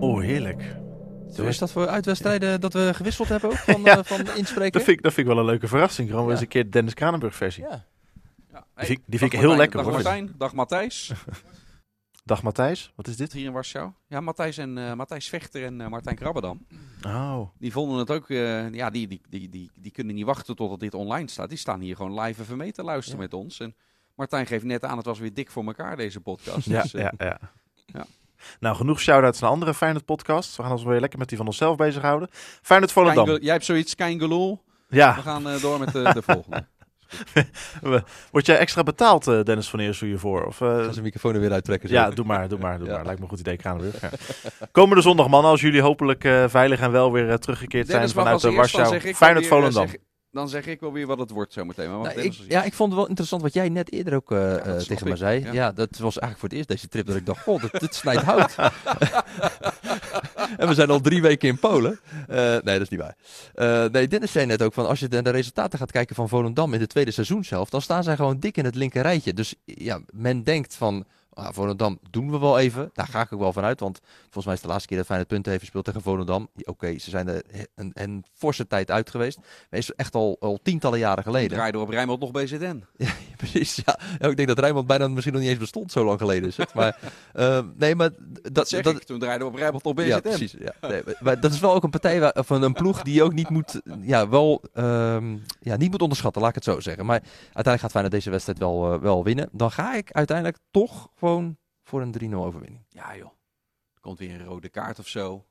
Oh, 0.00 0.20
heerlijk. 0.20 0.81
Zo 1.34 1.44
is 1.44 1.58
dat 1.58 1.72
voor 1.72 1.88
uitwedstrijden 1.88 2.60
dat 2.60 2.72
we 2.72 2.94
gewisseld 2.94 3.28
hebben 3.28 3.50
ook 3.50 3.56
van, 3.56 3.82
ja, 3.90 3.98
uh, 3.98 4.04
van 4.04 4.36
inspreken? 4.36 4.72
Dat 4.72 4.82
vind, 4.82 4.96
ik, 4.96 5.02
dat 5.02 5.12
vind 5.12 5.26
ik 5.26 5.32
wel 5.32 5.42
een 5.42 5.50
leuke 5.50 5.68
verrassing. 5.68 6.08
Gewoon 6.08 6.24
ja. 6.24 6.30
eens 6.30 6.40
een 6.40 6.48
keer 6.48 6.64
de 6.64 6.68
Dennis 6.68 6.94
Kranenburg 6.94 7.34
versie. 7.34 7.64
Ja. 7.64 7.84
ja. 8.52 8.64
Die 8.76 8.86
vind, 8.86 9.00
die 9.06 9.18
vind 9.18 9.32
ik 9.32 9.38
heel 9.38 9.48
Martijn, 9.48 9.58
lekker 9.58 9.76
dag 9.76 9.86
hoor. 9.86 10.02
Martijn, 10.02 10.34
dag 10.38 10.52
Matthijs. 10.52 11.12
Dag 12.24 12.42
Matthijs, 12.42 12.92
wat 12.96 13.06
is 13.06 13.16
dit? 13.16 13.32
Hier 13.32 13.44
in 13.44 13.52
Warschau. 13.52 13.92
Ja, 14.06 14.20
Matthijs 14.20 14.58
en 14.58 14.76
uh, 14.76 14.92
Matthijs 14.94 15.28
Vechter 15.28 15.64
en 15.64 15.80
uh, 15.80 15.88
Martijn 15.88 16.16
Krabbedam. 16.16 16.66
Oh. 17.06 17.40
Die 17.58 17.72
vonden 17.72 17.98
het 17.98 18.10
ook, 18.10 18.28
uh, 18.28 18.72
ja, 18.72 18.90
die, 18.90 19.08
die, 19.08 19.20
die, 19.28 19.48
die, 19.48 19.70
die 19.74 19.90
kunnen 19.90 20.14
niet 20.14 20.24
wachten 20.24 20.56
totdat 20.56 20.80
dit 20.80 20.94
online 20.94 21.28
staat. 21.28 21.48
Die 21.48 21.58
staan 21.58 21.80
hier 21.80 21.96
gewoon 21.96 22.20
live 22.20 22.42
even 22.42 22.56
mee 22.56 22.72
te 22.72 22.82
luisteren 22.82 23.20
met 23.20 23.34
ons. 23.34 23.60
En 23.60 23.74
Martijn 24.14 24.46
geeft 24.46 24.64
net 24.64 24.84
aan, 24.84 24.96
het 24.96 25.06
was 25.06 25.18
weer 25.18 25.34
dik 25.34 25.50
voor 25.50 25.64
elkaar 25.64 25.96
deze 25.96 26.20
podcast. 26.20 26.66
Ja, 26.66 26.82
dus, 26.82 26.90
ja, 26.90 27.12
ja. 27.18 27.38
ja. 27.86 28.06
Nou, 28.60 28.76
genoeg 28.76 29.00
shout-outs 29.00 29.40
naar 29.40 29.50
andere 29.50 29.74
Feyenoord 29.74 30.04
podcasts. 30.04 30.56
We 30.56 30.62
gaan 30.62 30.72
ons 30.72 30.84
weer 30.84 31.00
lekker 31.00 31.18
met 31.18 31.28
die 31.28 31.38
van 31.38 31.46
onszelf 31.46 31.76
bezighouden. 31.76 32.28
Feyenoord 32.62 32.92
Volendam. 32.92 33.24
Kein, 33.24 33.42
jij 33.42 33.52
hebt 33.52 33.64
zoiets, 33.64 33.94
Kein 33.94 34.18
Geloel. 34.18 34.62
Ja. 34.88 35.14
We 35.14 35.22
gaan 35.22 35.58
door 35.60 35.78
met 35.78 35.92
de, 35.92 36.10
de 36.14 36.22
volgende. 36.22 36.66
Word 38.32 38.46
jij 38.46 38.58
extra 38.58 38.82
betaald, 38.82 39.26
uh, 39.26 39.42
Dennis 39.42 39.68
van 39.68 39.80
Eersel, 39.80 40.06
hiervoor? 40.06 40.44
Of, 40.44 40.60
uh... 40.60 40.68
Ga 40.68 40.92
zijn 40.92 41.04
microfoon 41.04 41.34
er 41.34 41.40
weer 41.40 41.52
uittrekken. 41.52 41.90
Ja, 41.90 42.10
doe 42.10 42.24
maar, 42.24 42.48
doe 42.48 42.58
maar, 42.58 42.78
doe 42.78 42.86
ja. 42.86 42.94
maar. 42.94 43.04
Lijkt 43.04 43.18
me 43.18 43.24
een 43.24 43.30
goed 43.30 43.40
idee, 43.40 43.56
Kranenburg. 43.56 44.00
Ja. 44.00 44.10
Komende 44.72 45.02
zondag, 45.02 45.28
man, 45.28 45.44
als 45.44 45.60
jullie 45.60 45.80
hopelijk 45.80 46.24
uh, 46.24 46.44
veilig 46.48 46.80
en 46.80 46.90
wel 46.90 47.12
weer 47.12 47.38
teruggekeerd 47.38 47.86
Dennis 47.86 48.12
zijn 48.12 48.24
vanuit 48.24 48.54
Warschau. 48.54 49.14
Feyenoord 49.14 49.46
Volendam. 49.46 49.88
Dan 50.32 50.48
zeg 50.48 50.66
ik 50.66 50.80
wel 50.80 50.92
weer 50.92 51.06
wat 51.06 51.18
het 51.18 51.30
wordt 51.30 51.52
zometeen. 51.52 51.90
Maar 51.90 51.98
nou, 51.98 52.20
ik, 52.20 52.32
ja, 52.32 52.62
ik 52.62 52.72
vond 52.72 52.90
het 52.90 52.98
wel 52.98 53.08
interessant 53.08 53.42
wat 53.42 53.54
jij 53.54 53.68
net 53.68 53.92
eerder 53.92 54.14
ook 54.14 54.30
uh, 54.30 54.38
ja, 54.38 54.76
tegen 54.76 55.08
me 55.08 55.16
zei. 55.16 55.40
Ja. 55.40 55.52
ja. 55.52 55.72
dat 55.72 55.88
was 55.90 56.18
eigenlijk 56.18 56.38
voor 56.38 56.48
het 56.48 56.52
eerst 56.52 56.68
deze 56.68 56.88
trip 56.88 57.06
dat 57.06 57.16
ik 57.16 57.26
dacht, 57.26 57.42
god, 57.42 57.60
dit, 57.60 57.80
dit 57.80 57.94
snijdt 57.94 58.22
hout. 58.22 58.54
en 60.58 60.68
we 60.68 60.74
zijn 60.74 60.90
al 60.90 61.00
drie 61.00 61.22
weken 61.22 61.48
in 61.48 61.58
Polen. 61.58 62.00
Uh, 62.30 62.36
nee, 62.36 62.62
dat 62.62 62.80
is 62.80 62.88
niet 62.88 63.00
waar. 63.00 63.16
Nee, 63.90 64.08
Dennis 64.08 64.32
zei 64.32 64.46
net 64.46 64.62
ook 64.62 64.72
van, 64.72 64.86
als 64.86 65.00
je 65.00 65.08
de, 65.08 65.22
de 65.22 65.30
resultaten 65.30 65.78
gaat 65.78 65.90
kijken 65.90 66.14
van 66.14 66.28
Volendam 66.28 66.72
in 66.72 66.80
de 66.80 66.86
tweede 66.86 67.10
seizoenshelft, 67.10 67.70
dan 67.70 67.82
staan 67.82 68.02
zij 68.02 68.16
gewoon 68.16 68.38
dik 68.38 68.56
in 68.56 68.64
het 68.64 68.74
linker 68.74 69.02
rijtje. 69.02 69.34
Dus 69.34 69.54
ja, 69.64 70.00
men 70.10 70.42
denkt 70.42 70.74
van, 70.74 71.04
ah, 71.34 71.48
Volendam 71.52 71.98
doen 72.10 72.30
we 72.30 72.38
wel 72.38 72.58
even. 72.58 72.90
Daar 72.92 73.06
ga 73.06 73.20
ik 73.20 73.32
ook 73.32 73.40
wel 73.40 73.52
vanuit, 73.52 73.80
want 73.80 74.00
volgens 74.22 74.44
mij 74.44 74.54
is 74.54 74.60
de 74.60 74.68
laatste 74.68 74.88
keer 74.88 74.96
dat 74.96 75.06
Feyenoord 75.06 75.30
punten 75.30 75.50
heeft 75.50 75.64
gespeeld 75.64 75.84
tegen 75.84 76.02
Volendam. 76.02 76.48
Oké, 76.56 76.70
okay, 76.70 76.98
ze 76.98 77.10
zijn 77.10 77.28
er 77.28 77.42
een, 77.74 77.90
een 77.94 78.24
forse 78.34 78.66
tijd 78.66 78.90
uit 78.90 79.10
geweest. 79.10 79.36
Maar 79.36 79.78
is 79.78 79.94
echt 79.94 80.14
al, 80.14 80.36
al 80.40 80.58
tientallen 80.62 80.98
jaren 80.98 81.22
geleden. 81.22 81.56
Draaide 81.56 81.78
op 81.78 81.88
Rijnmond 81.88 82.20
nog 82.20 82.30
BZN. 82.30 82.84
Ja, 82.96 83.10
precies. 83.36 83.82
Ja. 83.84 83.98
ja. 84.18 84.28
ik 84.28 84.36
denk 84.36 84.48
dat 84.48 84.58
Rijnmond 84.58 84.86
bijna 84.86 85.08
misschien 85.08 85.32
nog 85.32 85.42
niet 85.42 85.50
eens 85.50 85.60
bestond, 85.60 85.92
zo 85.92 86.04
lang 86.04 86.18
geleden 86.18 86.48
is 86.48 86.56
het. 86.56 86.74
Maar 86.74 86.98
uh, 87.34 87.58
nee, 87.76 87.94
maar 87.94 88.10
dat, 88.18 88.54
dat 88.54 88.68
zeg 88.68 88.82
dat, 88.82 88.96
ik. 88.96 89.02
Toen 89.02 89.18
draaide 89.18 89.44
op 89.44 89.54
Rijnmond 89.54 89.84
nog 89.84 89.94
BZN. 89.94 90.06
Ja, 90.06 90.20
precies. 90.20 90.54
Ja. 90.58 90.88
Nee, 90.88 91.02
maar, 91.04 91.14
maar, 91.20 91.40
dat 91.40 91.52
is 91.52 91.60
wel 91.60 91.74
ook 91.74 91.82
een 91.82 91.90
partij 91.90 92.20
waar, 92.20 92.34
van 92.36 92.62
een 92.62 92.72
ploeg 92.72 93.02
die 93.02 93.14
je 93.14 93.22
ook 93.22 93.32
niet 93.32 93.48
moet, 93.48 93.80
ja, 94.00 94.28
wel, 94.28 94.62
um, 94.74 95.42
ja, 95.60 95.76
niet 95.76 95.90
moet 95.90 96.02
onderschatten, 96.02 96.40
laat 96.40 96.50
ik 96.50 96.56
het 96.64 96.64
zo 96.64 96.80
zeggen. 96.80 97.06
Maar 97.06 97.20
uiteindelijk 97.42 97.80
gaat 97.80 97.90
Feyenoord 97.90 98.14
deze 98.14 98.30
wedstrijd 98.30 98.58
wel, 98.58 98.94
uh, 98.94 99.00
wel 99.00 99.24
winnen. 99.24 99.48
Dan 99.52 99.70
ga 99.70 99.94
ik 99.94 100.12
uiteindelijk 100.12 100.58
toch 100.70 101.08
gewoon 101.22 101.58
voor 101.82 102.00
een 102.00 102.32
3-0 102.32 102.34
overwinning. 102.34 102.84
Ja 102.88 103.16
joh. 103.16 103.30
Er 103.94 104.00
komt 104.00 104.18
weer 104.18 104.40
een 104.40 104.44
rode 104.44 104.68
kaart 104.68 104.98
of 104.98 105.08
zo. 105.08 105.46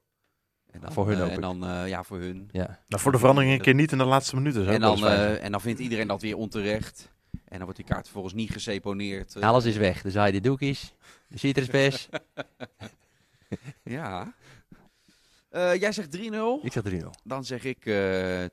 En 0.71 0.81
dan, 0.81 0.91
voor 0.91 1.07
hun 1.07 1.17
uh, 1.17 1.23
ook. 1.23 1.29
En 1.31 1.41
dan, 1.41 1.63
uh, 1.63 1.87
ja, 1.87 2.03
voor 2.03 2.19
hun. 2.19 2.49
Ja. 2.51 2.83
Nou, 2.87 3.01
voor 3.01 3.11
de 3.11 3.17
verandering 3.17 3.53
een 3.53 3.61
keer 3.61 3.73
niet 3.73 3.91
in 3.91 3.97
de 3.97 4.03
laatste 4.03 4.35
minuten. 4.35 4.67
En 4.67 4.81
dan, 4.81 5.03
uh, 5.03 5.43
en 5.43 5.51
dan 5.51 5.61
vindt 5.61 5.79
iedereen 5.79 6.07
dat 6.07 6.21
weer 6.21 6.37
onterecht. 6.37 7.11
En 7.31 7.57
dan 7.57 7.61
wordt 7.61 7.75
die 7.75 7.85
kaart 7.85 8.03
vervolgens 8.03 8.33
niet 8.33 8.51
geseponeerd. 8.51 9.35
Uh. 9.35 9.43
Alles 9.43 9.65
is 9.65 9.77
weg. 9.77 10.01
De 10.01 10.11
zaaide 10.11 10.39
doekjes. 10.39 10.93
De 11.27 11.37
citrusbes. 11.37 12.09
ja. 13.83 14.33
Uh, 15.51 15.75
jij 15.75 15.91
zegt 15.91 16.17
3-0. 16.17 16.19
Ik 16.61 16.71
zeg 16.71 16.83
3-0. 16.89 17.05
Dan 17.23 17.45
zeg 17.45 17.63
ik 17.63 17.85
uh, 17.85 18.43
2-0 18.43 18.47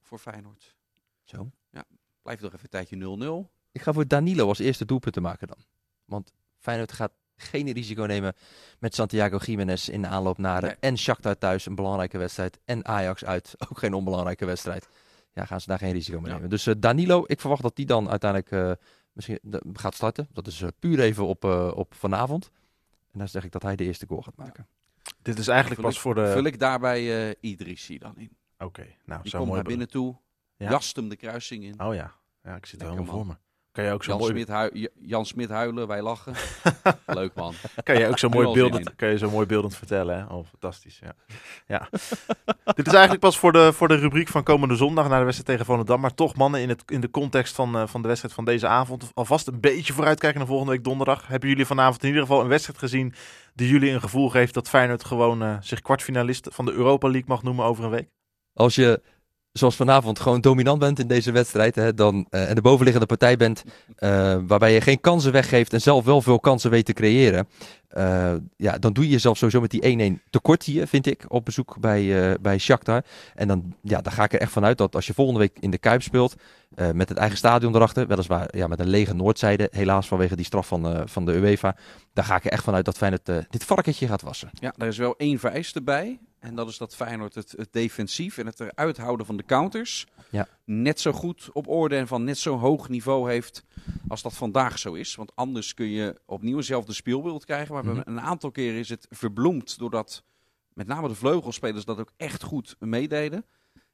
voor 0.00 0.18
Feyenoord. 0.18 0.76
Zo. 1.24 1.50
Ja. 1.70 1.84
Blijf 2.22 2.40
nog 2.40 2.52
even 2.52 2.68
een 2.70 2.86
tijdje 2.86 3.46
0-0. 3.46 3.50
Ik 3.72 3.82
ga 3.82 3.92
voor 3.92 4.08
Danilo 4.08 4.48
als 4.48 4.58
eerste 4.58 4.84
doelpunt 4.84 5.14
te 5.14 5.20
maken 5.20 5.48
dan. 5.48 5.58
Want 6.04 6.32
Feyenoord 6.58 6.92
gaat 6.92 7.12
geen 7.36 7.72
risico 7.72 8.04
nemen 8.04 8.34
met 8.78 8.94
Santiago 8.94 9.36
Jiménez 9.36 9.88
in 9.88 10.02
de 10.02 10.08
aanloop 10.08 10.38
naar 10.38 10.62
nee. 10.62 10.76
en 10.80 10.98
Shakhtar 10.98 11.38
thuis 11.38 11.66
een 11.66 11.74
belangrijke 11.74 12.18
wedstrijd 12.18 12.58
en 12.64 12.84
Ajax 12.84 13.24
uit 13.24 13.54
ook 13.70 13.78
geen 13.78 13.94
onbelangrijke 13.94 14.44
wedstrijd. 14.44 14.88
Ja, 15.32 15.44
gaan 15.44 15.60
ze 15.60 15.66
daar 15.66 15.78
geen 15.78 15.92
risico 15.92 16.20
mee 16.20 16.28
ja. 16.28 16.34
nemen. 16.34 16.50
Dus 16.50 16.66
uh, 16.66 16.74
Danilo, 16.78 17.24
ik 17.26 17.40
verwacht 17.40 17.62
dat 17.62 17.76
die 17.76 17.86
dan 17.86 18.10
uiteindelijk 18.10 18.50
uh, 18.50 18.72
misschien 19.12 19.38
gaat 19.72 19.94
starten. 19.94 20.28
Dat 20.32 20.46
is 20.46 20.60
uh, 20.60 20.68
puur 20.78 21.00
even 21.00 21.26
op, 21.26 21.44
op 21.74 21.94
vanavond. 21.94 22.50
En 23.12 23.18
dan 23.18 23.28
zeg 23.28 23.44
ik 23.44 23.52
dat 23.52 23.62
hij 23.62 23.76
de 23.76 23.84
eerste 23.84 24.06
goal 24.06 24.22
gaat 24.22 24.36
maken. 24.36 24.66
Ja. 24.68 25.12
Dit 25.22 25.38
is 25.38 25.48
eigenlijk 25.48 25.80
vul 25.80 25.88
pas 25.88 25.96
ik, 25.96 26.02
voor 26.02 26.14
de... 26.14 26.32
Vul 26.32 26.44
ik 26.44 26.58
daarbij 26.58 27.36
Idrissi 27.40 27.98
dan 27.98 28.16
in. 28.16 28.36
Oké, 28.54 28.64
okay, 28.64 28.96
nou 29.04 29.22
die 29.22 29.30
zo 29.30 29.38
komt 29.38 29.50
mooi. 29.50 29.62
naar 29.62 29.70
binnen 29.70 29.88
toe, 29.88 30.16
ja? 30.56 30.70
jast 30.70 30.96
hem 30.96 31.08
de 31.08 31.16
kruising 31.16 31.64
in. 31.64 31.80
Oh 31.80 31.94
ja, 31.94 32.14
ja 32.42 32.56
ik 32.56 32.66
zit 32.66 32.80
er 32.80 32.88
helemaal 32.88 33.14
voor 33.14 33.26
me. 33.26 33.36
Kan 33.74 33.84
je 33.84 33.90
ook 33.92 34.04
zo 34.04 34.10
Jan, 34.10 34.20
mooi... 34.20 34.32
Smit 34.32 34.48
hui 34.48 34.88
Jan 35.00 35.26
Smit 35.26 35.48
huilen, 35.48 35.86
wij 35.86 36.02
lachen. 36.02 36.34
Leuk 37.06 37.34
man. 37.34 37.54
Kan 37.82 37.98
je 37.98 38.08
ook 38.08 38.18
zo 38.18 38.28
mooi 38.28 38.52
beeldend, 38.52 38.94
kan 38.96 39.08
je 39.08 39.18
zo 39.18 39.30
mooi 39.30 39.46
beeldend 39.46 39.76
vertellen. 39.76 40.16
Hè? 40.16 40.34
Oh, 40.34 40.46
fantastisch. 40.46 40.98
Ja. 41.02 41.14
ja. 41.66 41.88
Dit 42.76 42.86
is 42.86 42.92
eigenlijk 42.92 43.20
pas 43.20 43.38
voor 43.38 43.52
de, 43.52 43.72
voor 43.72 43.88
de 43.88 43.94
rubriek 43.94 44.28
van 44.28 44.42
komende 44.42 44.76
zondag 44.76 45.08
naar 45.08 45.18
de 45.18 45.24
wedstrijd 45.24 45.50
tegen 45.50 45.64
Volendam. 45.66 46.00
Maar 46.00 46.14
toch 46.14 46.36
mannen, 46.36 46.60
in, 46.60 46.68
het, 46.68 46.82
in 46.86 47.00
de 47.00 47.10
context 47.10 47.54
van, 47.54 47.76
uh, 47.76 47.86
van 47.86 48.02
de 48.02 48.08
wedstrijd 48.08 48.34
van 48.34 48.44
deze 48.44 48.66
avond. 48.66 49.10
Alvast 49.14 49.46
een 49.46 49.60
beetje 49.60 49.92
vooruitkijken 49.92 50.38
naar 50.38 50.48
volgende 50.48 50.72
week 50.72 50.84
donderdag. 50.84 51.26
Hebben 51.26 51.48
jullie 51.48 51.66
vanavond 51.66 52.02
in 52.02 52.08
ieder 52.08 52.22
geval 52.22 52.40
een 52.40 52.48
wedstrijd 52.48 52.78
gezien 52.78 53.14
die 53.54 53.68
jullie 53.68 53.90
een 53.90 54.00
gevoel 54.00 54.30
geeft 54.30 54.54
dat 54.54 54.68
Feyenoord 54.68 55.04
gewoon 55.04 55.42
uh, 55.42 55.56
zich 55.60 55.80
kwartfinalist 55.80 56.48
van 56.52 56.64
de 56.64 56.72
Europa 56.72 57.08
League 57.08 57.28
mag 57.28 57.42
noemen 57.42 57.64
over 57.64 57.84
een 57.84 57.90
week? 57.90 58.08
Als 58.52 58.74
je 58.74 59.02
zoals 59.58 59.76
vanavond 59.76 60.20
gewoon 60.20 60.40
dominant 60.40 60.78
bent 60.78 60.98
in 60.98 61.06
deze 61.06 61.32
wedstrijd 61.32 61.74
hè, 61.74 61.94
dan, 61.94 62.26
uh, 62.30 62.48
en 62.48 62.54
de 62.54 62.60
bovenliggende 62.60 63.06
partij 63.06 63.36
bent, 63.36 63.64
uh, 63.98 64.36
waarbij 64.46 64.72
je 64.72 64.80
geen 64.80 65.00
kansen 65.00 65.32
weggeeft 65.32 65.72
en 65.72 65.80
zelf 65.80 66.04
wel 66.04 66.20
veel 66.22 66.40
kansen 66.40 66.70
weet 66.70 66.84
te 66.84 66.92
creëren, 66.92 67.48
uh, 67.96 68.32
ja, 68.56 68.78
dan 68.78 68.92
doe 68.92 69.04
je 69.04 69.10
jezelf 69.10 69.36
sowieso 69.36 69.60
met 69.60 69.70
die 69.70 70.18
1-1 70.18 70.22
tekort 70.30 70.62
hier, 70.62 70.86
vind 70.86 71.06
ik, 71.06 71.24
op 71.28 71.44
bezoek 71.44 71.76
bij, 71.80 72.36
bij 72.40 72.58
Shakhtar. 72.58 73.04
En 73.34 73.48
dan, 73.48 73.74
ja, 73.82 74.00
dan 74.00 74.12
ga 74.12 74.24
ik 74.24 74.32
er 74.32 74.40
echt 74.40 74.52
vanuit 74.52 74.78
dat 74.78 74.94
als 74.94 75.06
je 75.06 75.14
volgende 75.14 75.40
week 75.40 75.56
in 75.60 75.70
de 75.70 75.78
Kuip 75.78 76.02
speelt, 76.02 76.34
met 76.92 77.08
het 77.08 77.18
eigen 77.18 77.38
stadion 77.38 77.74
erachter, 77.74 78.06
weliswaar 78.06 78.56
ja, 78.56 78.66
met 78.66 78.80
een 78.80 78.88
lege 78.88 79.14
Noordzijde, 79.14 79.68
helaas 79.70 80.08
vanwege 80.08 80.36
die 80.36 80.44
straf 80.44 80.66
van, 80.66 81.08
van 81.08 81.24
de 81.24 81.32
UEFA, 81.32 81.76
daar 82.12 82.24
ga 82.24 82.36
ik 82.36 82.44
er 82.44 82.50
echt 82.50 82.64
vanuit 82.64 82.84
dat 82.84 82.96
Feyenoord 82.96 83.26
dit 83.26 83.64
varkentje 83.64 84.06
gaat 84.06 84.22
wassen. 84.22 84.50
Ja, 84.52 84.74
daar 84.76 84.88
is 84.88 84.98
wel 84.98 85.14
één 85.16 85.38
vereiste 85.38 85.82
bij. 85.82 86.18
En 86.44 86.54
dat 86.54 86.68
is 86.68 86.78
dat 86.78 86.96
Feyenoord 86.96 87.34
het, 87.34 87.54
het 87.56 87.72
defensief 87.72 88.38
en 88.38 88.46
het 88.46 88.60
eruit 88.60 88.96
houden 88.96 89.26
van 89.26 89.36
de 89.36 89.44
counters 89.44 90.06
ja. 90.30 90.48
net 90.64 91.00
zo 91.00 91.12
goed 91.12 91.50
op 91.52 91.68
orde 91.68 91.96
en 91.96 92.06
van 92.06 92.24
net 92.24 92.38
zo 92.38 92.58
hoog 92.58 92.88
niveau 92.88 93.30
heeft 93.30 93.64
als 94.08 94.22
dat 94.22 94.34
vandaag 94.34 94.78
zo 94.78 94.92
is. 94.92 95.14
Want 95.14 95.36
anders 95.36 95.74
kun 95.74 95.88
je 95.88 96.20
opnieuw 96.26 96.56
hetzelfde 96.56 96.92
speelbeeld 96.92 97.44
krijgen. 97.44 97.74
Maar 97.74 97.84
mm 97.84 97.90
-hmm. 97.90 98.02
een 98.04 98.20
aantal 98.20 98.50
keren 98.50 98.78
is 98.78 98.88
het 98.88 99.06
verbloemd 99.10 99.78
doordat 99.78 100.24
met 100.72 100.86
name 100.86 101.08
de 101.08 101.14
vleugelspelers 101.14 101.84
dat 101.84 101.98
ook 101.98 102.12
echt 102.16 102.42
goed 102.42 102.76
meededen. 102.78 103.44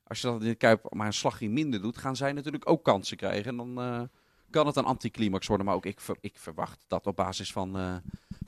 Als 0.04 0.20
je 0.20 0.26
dat 0.26 0.42
in 0.42 0.48
de 0.48 0.54
Kuip 0.54 0.94
maar 0.94 1.06
een 1.06 1.12
slagje 1.12 1.48
minder 1.48 1.82
doet, 1.82 1.98
gaan 1.98 2.16
zij 2.16 2.32
natuurlijk 2.32 2.68
ook 2.70 2.84
kansen 2.84 3.16
krijgen. 3.16 3.50
En 3.50 3.56
dan 3.56 3.80
uh, 3.80 4.02
kan 4.50 4.66
het 4.66 4.76
een 4.76 4.84
anticlimax 4.84 5.46
worden. 5.46 5.66
Maar 5.66 5.74
ook 5.74 5.86
ik, 5.86 6.00
ver, 6.00 6.16
ik 6.20 6.38
verwacht 6.38 6.84
dat 6.86 7.06
op 7.06 7.16
basis 7.16 7.52
van, 7.52 7.76
uh, 7.80 7.96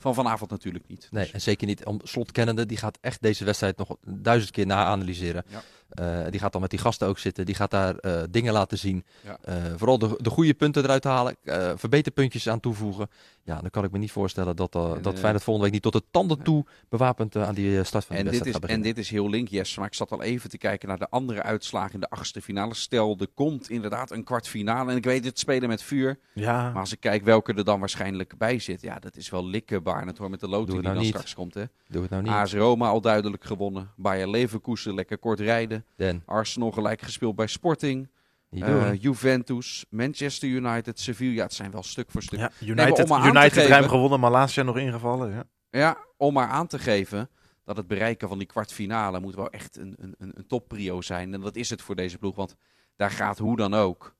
van 0.03 0.13
vanavond 0.13 0.49
natuurlijk 0.49 0.87
niet. 0.87 1.07
Nee, 1.11 1.29
en 1.31 1.41
zeker 1.41 1.67
niet 1.67 1.85
om 1.85 1.99
slot 2.03 2.31
kennende. 2.31 2.65
Die 2.65 2.77
gaat 2.77 2.97
echt 3.01 3.21
deze 3.21 3.45
wedstrijd 3.45 3.77
nog 3.77 3.95
duizend 4.05 4.51
keer 4.51 4.65
na-analyseren. 4.65 5.43
Ja. 5.47 5.63
Eh, 5.89 6.25
die 6.29 6.39
gaat 6.39 6.51
dan 6.51 6.61
met 6.61 6.69
die 6.69 6.79
gasten 6.79 7.07
ook 7.07 7.19
zitten. 7.19 7.45
Die 7.45 7.55
gaat 7.55 7.71
daar 7.71 7.95
eh, 7.95 8.23
dingen 8.29 8.53
laten 8.53 8.77
zien. 8.77 9.03
Ja. 9.23 9.37
Eh, 9.41 9.55
vooral 9.75 9.97
de, 9.97 10.17
de 10.21 10.29
goede 10.29 10.53
punten 10.53 10.83
eruit 10.83 11.03
halen. 11.03 11.35
verbeterpuntjes 11.75 12.49
aan 12.49 12.59
toevoegen. 12.59 13.09
Ja, 13.43 13.61
dan 13.61 13.69
kan 13.69 13.83
ik 13.83 13.91
me 13.91 13.97
niet 13.97 14.11
voorstellen 14.11 14.55
dat, 14.55 14.75
uh, 14.75 14.91
En, 14.91 15.01
dat 15.01 15.19
Feyenoord 15.19 15.43
volgende 15.43 15.69
week 15.69 15.83
niet 15.83 15.93
tot 15.93 16.03
de 16.03 16.09
tanden 16.11 16.43
toe 16.43 16.65
bewapend 16.89 17.35
aan 17.35 17.53
die 17.53 17.83
start 17.83 18.05
van 18.05 18.15
de 18.15 18.21
En 18.21 18.27
wedstrijd 18.27 18.55
gaat 18.55 18.63
en 18.63 18.67
beginnen. 18.67 18.95
dit 18.95 19.03
is 19.03 19.09
heel 19.09 19.29
link, 19.29 19.47
yes. 19.47 19.77
Maar 19.77 19.87
ik 19.87 19.93
zat 19.93 20.11
al 20.11 20.21
even 20.21 20.49
te 20.49 20.57
kijken 20.57 20.87
naar 20.87 20.99
de 20.99 21.09
andere 21.09 21.43
uitslagen 21.43 21.93
in 21.93 21.99
de 21.99 22.09
achtste 22.09 22.41
finale. 22.41 22.73
Stel, 22.73 23.15
er 23.19 23.27
komt 23.33 23.69
inderdaad 23.69 24.11
een 24.11 24.23
kwartfinale. 24.23 24.91
En 24.91 24.97
ik 24.97 25.03
weet 25.03 25.25
het, 25.25 25.39
spelen 25.39 25.69
met 25.69 25.83
vuur. 25.83 26.19
Ja, 26.33 26.71
Maar 26.71 26.79
als 26.79 26.91
ik 26.91 26.99
kijk 26.99 27.23
welke 27.23 27.53
er 27.53 27.63
dan 27.63 27.79
waarschijnlijk 27.79 28.37
bij 28.37 28.59
zit. 28.59 28.81
Ja, 28.81 28.99
dat 28.99 29.15
is 29.15 29.29
wel 29.29 29.45
likkenbaarend 29.45 30.17
hoor. 30.17 30.29
Met 30.29 30.39
de 30.39 30.47
loting 30.47 30.71
die 30.71 30.81
dan 30.81 30.91
nou 30.91 31.03
niet. 31.03 31.13
straks 31.13 31.33
komt. 31.33 31.53
Hè. 31.53 31.63
Doe 31.87 32.01
het 32.01 32.11
nou 32.11 32.23
niet. 32.23 32.31
AS 32.31 32.53
Roma 32.53 32.87
al 32.87 33.01
duidelijk 33.01 33.43
gewonnen. 33.43 33.91
Bayer 33.95 34.29
Leverkusen 34.29 34.93
lekker 34.93 35.17
kort 35.17 35.39
rijden. 35.39 35.82
Den, 35.95 36.23
Arsenal 36.25 36.71
gelijk 36.71 37.01
gespeeld 37.01 37.35
bij 37.35 37.47
Sporting. 37.47 38.09
Eh. 38.49 39.01
Juventus, 39.01 39.85
Manchester 39.89 40.49
United, 40.49 40.99
Sevilla. 40.99 41.43
Het 41.43 41.53
zijn 41.53 41.71
wel 41.71 41.83
stuk 41.83 42.11
voor 42.11 42.21
stuk. 42.23 42.39
ja 42.39 42.51
United, 42.59 43.07
te 43.07 43.13
United 43.17 43.53
geven- 43.53 43.67
ruim 43.69 43.87
gewonnen, 43.87 44.19
Malasia 44.19 44.63
nog 44.63 44.77
ingevallen. 44.77 45.31
Ja. 45.31 45.43
Ja, 45.69 45.97
om 46.17 46.33
maar 46.33 46.47
aan 46.47 46.67
te 46.67 46.79
geven 46.79 47.29
dat 47.63 47.77
het 47.77 47.87
bereiken 47.87 48.27
van 48.27 48.37
die 48.37 48.47
kwartfinale 48.47 49.19
moet 49.19 49.35
wel 49.35 49.49
echt 49.49 49.77
een, 49.77 49.95
een, 49.99 50.15
een, 50.17 50.31
een 50.35 50.47
topprio 50.47 51.01
zijn. 51.01 51.33
En 51.33 51.41
dat 51.41 51.55
is 51.55 51.69
het 51.69 51.81
voor 51.81 51.95
deze 51.95 52.17
ploeg, 52.17 52.35
want 52.35 52.55
daar 52.95 53.11
gaat 53.11 53.37
hoe 53.37 53.55
dan 53.55 53.73
ook, 53.73 54.15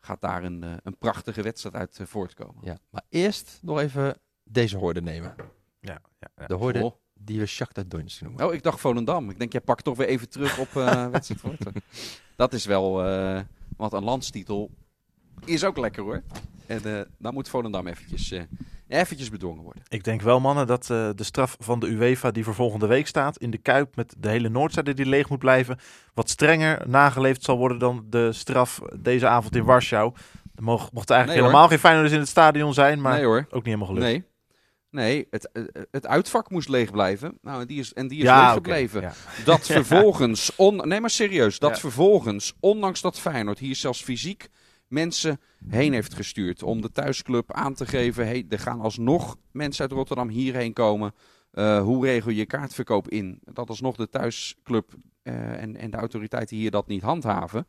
gaat 0.00 0.20
daar 0.20 0.44
een, 0.44 0.62
eh, 0.62 0.72
een 0.82 0.96
prachtige 0.98 1.42
wedstrijd 1.42 1.74
uit 1.74 1.98
eh, 2.00 2.06
voortkomen. 2.06 2.56
Ja, 2.64 2.78
maar 2.90 3.02
eerst 3.08 3.58
nog 3.62 3.78
even 3.80 4.16
deze 4.44 4.76
hoorde 4.76 5.02
nemen. 5.02 5.34
Ja, 5.80 6.00
ja, 6.20 6.28
ja. 6.36 6.46
De 6.46 6.54
hoorde 6.54 6.82
Oh. 6.84 6.94
Die 7.18 7.38
we 7.38 7.46
Shakhtar 7.46 7.84
Donetsk 7.88 8.20
noemen. 8.22 8.46
Oh, 8.46 8.54
ik 8.54 8.62
dacht 8.62 8.80
Volendam. 8.80 9.30
Ik 9.30 9.38
denk, 9.38 9.52
jij 9.52 9.60
pakt 9.60 9.84
toch 9.84 9.96
weer 9.96 10.06
even 10.08 10.28
terug 10.28 10.58
op 10.58 10.76
eh 10.76 11.06
wedstrijd 11.12 11.40
Forte. 11.40 11.72
Dat 12.36 12.52
is 12.52 12.64
wel, 12.64 13.04
eh, 13.04 13.40
want 13.76 13.92
een 13.92 14.04
landstitel 14.04 14.70
is 15.44 15.64
ook 15.64 15.76
lekker 15.78 16.02
hoor. 16.02 16.22
En 16.66 16.84
eh, 16.84 17.00
dan 17.18 17.34
moet 17.34 17.48
Volendam 17.48 17.86
eventjes, 17.86 18.30
eh, 18.30 18.42
eventjes 18.88 19.30
bedwongen 19.30 19.62
worden. 19.62 19.82
Ik 19.88 20.04
denk 20.04 20.22
wel, 20.22 20.40
mannen, 20.40 20.66
dat 20.66 20.90
eh, 20.90 21.10
de 21.14 21.24
straf 21.24 21.56
van 21.60 21.80
de 21.80 21.86
UEFA 21.86 22.30
die 22.30 22.44
voor 22.44 22.54
volgende 22.54 22.86
week 22.86 23.06
staat 23.06 23.36
in 23.36 23.50
de 23.50 23.58
Kuip 23.58 23.96
met 23.96 24.14
de 24.18 24.28
hele 24.28 24.48
Noordzijde 24.48 24.94
die 24.94 25.06
leeg 25.06 25.28
moet 25.28 25.38
blijven, 25.38 25.78
wat 26.14 26.30
strenger 26.30 26.88
nageleefd 26.88 27.42
zal 27.44 27.56
worden 27.56 27.78
dan 27.78 28.06
de 28.10 28.32
straf 28.32 28.80
deze 29.00 29.28
avond 29.28 29.56
in 29.56 29.64
Warschau. 29.64 30.12
Er 30.54 30.62
mocht, 30.62 30.92
mocht 30.92 31.10
eigenlijk 31.10 31.26
Nee, 31.26 31.36
hoor. 31.38 31.46
helemaal 31.46 31.68
geen 31.68 31.78
Feyenoorders 31.78 32.14
in 32.14 32.20
het 32.20 32.28
stadion 32.28 32.74
zijn, 32.74 33.00
maar 33.00 33.14
nee 33.16 33.26
ook 33.26 33.52
niet 33.52 33.64
helemaal 33.64 33.86
gelukt. 33.86 34.06
Nee. 34.06 34.24
Nee, 34.96 35.26
het, 35.30 35.52
eh, 35.52 35.62
het 35.90 36.06
uitvak 36.06 36.50
moest 36.50 36.68
leeg 36.68 36.90
blijven. 36.90 37.38
Nou, 37.42 37.60
en 37.60 37.66
die 37.66 37.78
is, 37.78 37.92
en 37.92 38.08
die 38.08 38.18
is 38.18 38.24
ja, 38.24 38.58
leeg. 38.62 38.92
Dat 39.44 39.66
vervolgens, 39.78 40.52
on, 40.56 40.88
nee 40.88 41.00
maar 41.00 41.10
serieus, 41.10 41.58
dat 41.58 41.70
Ja. 41.70 41.76
vervolgens, 41.76 42.54
ondanks 42.60 43.00
dat 43.00 43.18
Feyenoord 43.20 43.58
hier 43.58 43.76
zelfs 43.76 44.02
fysiek 44.02 44.48
mensen 44.88 45.40
heen 45.68 45.92
heeft 45.92 46.14
gestuurd 46.14 46.62
om 46.62 46.80
de 46.80 46.92
thuisclub 46.92 47.52
aan 47.52 47.74
te 47.74 47.86
geven, 47.86 48.26
hey, 48.26 48.46
er 48.48 48.58
gaan 48.58 48.80
alsnog 48.80 49.36
mensen 49.52 49.82
uit 49.82 49.92
Rotterdam 49.92 50.28
hierheen 50.28 50.72
komen. 50.72 51.14
Eh, 51.50 51.82
hoe 51.82 52.06
regel 52.06 52.30
je 52.30 52.46
kaartverkoop 52.46 53.08
in? 53.08 53.40
Dat 53.44 53.68
alsnog 53.68 53.96
de 53.96 54.08
thuisclub 54.08 54.94
eh, 55.22 55.62
en, 55.62 55.76
en 55.76 55.90
de 55.90 55.96
autoriteiten 55.96 56.56
hier 56.56 56.70
dat 56.70 56.86
niet 56.86 57.02
handhaven. 57.02 57.66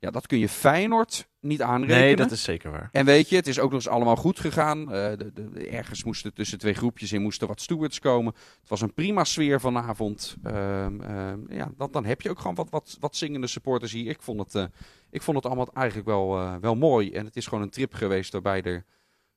Ja, 0.00 0.10
dat 0.10 0.26
kun 0.26 0.38
je 0.38 0.48
Feyenoord 0.48 1.28
niet 1.40 1.62
aanrekenen. 1.62 2.00
Nee, 2.00 2.16
dat 2.16 2.30
is 2.30 2.42
zeker 2.42 2.70
waar. 2.70 2.88
En 2.92 3.04
weet 3.04 3.28
je, 3.28 3.36
het 3.36 3.46
is 3.46 3.58
ook 3.58 3.70
nog 3.70 3.80
eens 3.80 3.88
allemaal 3.88 4.16
goed 4.16 4.40
gegaan. 4.40 4.80
Eh, 4.80 5.16
de, 5.16 5.32
de, 5.32 5.68
ergens 5.68 6.04
moesten 6.04 6.34
tussen 6.34 6.58
twee 6.58 6.74
groepjes 6.74 7.12
in 7.12 7.22
moesten 7.22 7.48
wat 7.48 7.60
stewards 7.60 7.98
komen. 7.98 8.34
Het 8.60 8.68
was 8.68 8.80
een 8.80 8.94
prima 8.94 9.24
sfeer 9.24 9.60
vanavond. 9.60 10.36
Ehm, 10.42 11.00
ehm, 11.00 11.52
ja, 11.52 11.70
dan, 11.76 11.88
dan 11.90 12.04
heb 12.04 12.20
je 12.20 12.30
ook 12.30 12.38
gewoon 12.38 12.54
wat, 12.54 12.70
wat, 12.70 12.96
wat 13.00 13.16
zingende 13.16 13.46
supporters 13.46 13.92
hier. 13.92 14.10
Ik 14.10 14.22
vond 14.22 14.40
het, 14.40 14.54
eh, 14.54 14.64
ik 15.10 15.22
vond 15.22 15.36
het 15.36 15.46
allemaal 15.46 15.68
eigenlijk 15.72 16.08
wel, 16.08 16.38
eh, 16.38 16.54
wel 16.60 16.74
mooi. 16.74 17.12
En 17.12 17.24
het 17.24 17.36
is 17.36 17.46
gewoon 17.46 17.64
een 17.64 17.70
trip 17.70 17.94
geweest 17.94 18.32
waarbij 18.32 18.62
er 18.62 18.84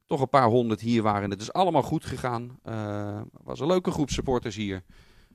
toch 0.06 0.22
een 0.22 0.30
paar 0.30 0.48
honderd 0.48 0.82
hier 0.82 1.02
waren. 1.02 1.30
Het 1.30 1.42
is 1.42 1.54
allemaal 1.54 1.84
goed 1.84 2.06
gegaan. 2.06 2.60
Het 2.64 3.44
was 3.44 3.60
een 3.60 3.68
leuke 3.68 3.92
groep 3.92 4.10
supporters 4.10 4.56
hier. 4.56 4.84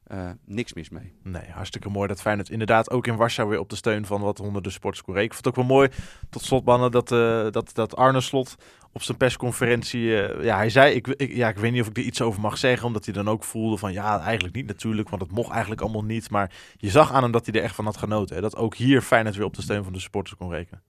Eh, 0.07 0.31
niks 0.45 0.73
mis 0.73 0.89
mee. 0.89 1.13
Nee, 1.23 1.51
hartstikke 1.51 1.89
mooi 1.89 2.09
dat 2.09 2.21
Feyenoord 2.21 2.51
inderdaad 2.51 2.91
ook 2.91 3.07
in 3.07 3.17
Warschau 3.17 3.49
weer 3.49 3.59
op 3.59 3.71
de 3.71 3.77
steun 3.77 4.07
van 4.07 4.21
wat 4.21 4.39
honderden 4.39 4.73
rekenen. 4.83 5.23
Ik 5.23 5.33
vond 5.33 5.45
het 5.45 5.47
ook 5.47 5.57
wel 5.57 5.77
mooi, 5.77 5.89
tot 6.31 6.43
slot 6.43 6.65
mannen, 6.65 6.91
dat, 6.91 7.13
eh, 7.13 7.47
dat, 7.51 7.71
dat 7.75 7.97
Arne 7.97 8.21
Slot 8.21 8.57
op 8.93 9.03
zijn 9.03 9.17
persconferentie, 9.17 10.23
eh, 10.23 10.45
ja, 10.45 10.57
hij 10.57 10.71
zei, 10.71 10.95
ik, 10.95 11.07
ik, 11.07 11.33
ja, 11.33 11.49
ik 11.49 11.57
weet 11.57 11.73
niet 11.73 11.81
of 11.81 11.89
ik 11.89 11.97
er 11.97 12.03
iets 12.03 12.21
over 12.21 12.41
mag 12.41 12.59
zeggen, 12.59 12.87
omdat 12.87 13.05
hij 13.05 13.15
dan 13.15 13.29
ook 13.29 13.45
voelde 13.45 13.77
van, 13.77 13.93
ja, 13.93 14.21
eigenlijk 14.21 14.55
niet 14.55 14.67
natuurlijk, 14.67 15.09
want 15.09 15.23
het 15.23 15.31
mocht 15.31 15.51
eigenlijk 15.51 15.81
allemaal 15.81 16.05
niet. 16.05 16.31
Maar 16.31 16.53
je 16.77 16.91
zag 16.91 17.13
aan 17.13 17.23
hem 17.23 17.33
dat 17.33 17.47
hij 17.47 17.55
er 17.55 17.63
echt 17.63 17.75
van 17.75 17.85
had 17.85 17.97
genoten. 17.97 18.35
Hè, 18.37 18.43
dat 18.43 18.57
ook 18.57 18.75
hier 18.77 19.03
Feyenoord 19.03 19.37
weer 19.37 19.47
op 19.47 19.55
de 19.55 19.63
steun 19.63 19.85
van 19.85 19.93
de 19.93 20.01
supporters 20.01 20.37
kon 20.37 20.51
rekenen. 20.51 20.83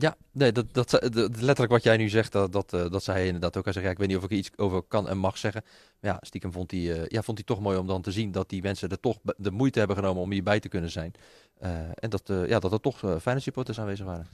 Ja, 0.00 0.16
nee, 0.32 0.52
dat, 0.52 0.66
dat, 0.72 0.90
dat- 0.90 1.14
letterlijk 1.14 1.70
wat 1.70 1.82
jij 1.82 1.96
nu 1.96 2.08
zegt, 2.08 2.32
dat, 2.32 2.52
dat, 2.52 2.72
eh, 2.72 2.90
dat 2.90 3.02
zei 3.02 3.16
hij 3.16 3.26
inderdaad 3.26 3.56
ook. 3.56 3.64
Hij 3.64 3.72
zegt, 3.72 3.84
ja, 3.84 3.90
ik 3.92 3.98
weet 3.98 4.08
niet 4.08 4.16
of 4.16 4.24
ik 4.24 4.30
er 4.30 4.36
iets 4.36 4.50
over 4.56 4.82
kan 4.82 5.08
en 5.08 5.18
mag 5.18 5.38
zeggen. 5.38 5.62
Maar 6.00 6.10
ja, 6.10 6.18
stiekem 6.20 6.52
vond 6.52 6.70
hij, 6.70 6.92
eh, 6.92 7.06
ja, 7.06 7.22
vond 7.22 7.38
hij 7.38 7.46
toch 7.46 7.60
mooi 7.60 7.78
om 7.78 7.86
dan 7.86 8.02
te 8.02 8.12
zien 8.12 8.32
dat 8.32 8.48
die 8.48 8.62
mensen 8.62 8.88
er 8.88 9.00
toch 9.00 9.18
de 9.36 9.50
moeite 9.50 9.78
hebben 9.78 9.96
genomen 9.96 10.22
om 10.22 10.30
hierbij 10.30 10.60
te 10.60 10.68
kunnen 10.68 10.90
zijn. 10.90 11.12
Eh, 11.58 11.70
en 11.94 12.10
dat, 12.10 12.30
eh, 12.30 12.48
ja, 12.48 12.58
dat 12.58 12.72
er 12.72 12.80
toch 12.80 13.02
uh, 13.02 13.16
fijne 13.20 13.40
supporters 13.40 13.80
aanwezig 13.80 14.06
waren. 14.06 14.26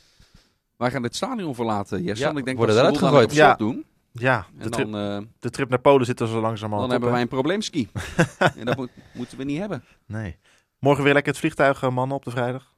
Wij 0.76 0.90
gaan 0.90 1.02
dit 1.02 1.16
stadion 1.16 1.55
verlaten, 1.55 2.02
Jesse. 2.02 2.24
Ja, 2.24 2.37
ik 2.37 2.44
denk 2.44 2.57
worden 2.57 2.74
dat 2.76 2.85
ze 2.85 2.90
eruit 3.05 3.31
gegooid. 3.33 3.52
op 3.52 3.59
doen. 3.59 3.85
Ja, 4.12 4.46
de, 4.57 4.64
En 4.64 4.70
trip, 4.70 4.90
dan, 4.92 5.00
eh, 5.22 5.26
de 5.38 5.50
trip 5.50 5.68
naar 5.68 5.79
Polen 5.81 6.07
zit 6.07 6.20
er 6.20 6.29
zo 6.29 6.40
langzamerhand 6.40 6.81
dan 6.83 6.90
hebben 6.90 7.11
wij 7.11 7.20
een 7.20 7.29
probleemski. 7.29 7.88
en 8.59 8.64
dat 8.64 8.76
moet- 8.76 8.90
moeten 9.14 9.38
we 9.38 9.44
niet 9.44 9.59
hebben. 9.59 9.85
Nee. 10.07 10.37
Morgen 10.79 11.05
weer 11.05 11.12
lekker 11.12 11.33
het 11.33 11.40
vliegtuig, 11.40 11.90
mannen, 11.90 12.16
op 12.16 12.24
de 12.24 12.31
vrijdag. 12.31 12.74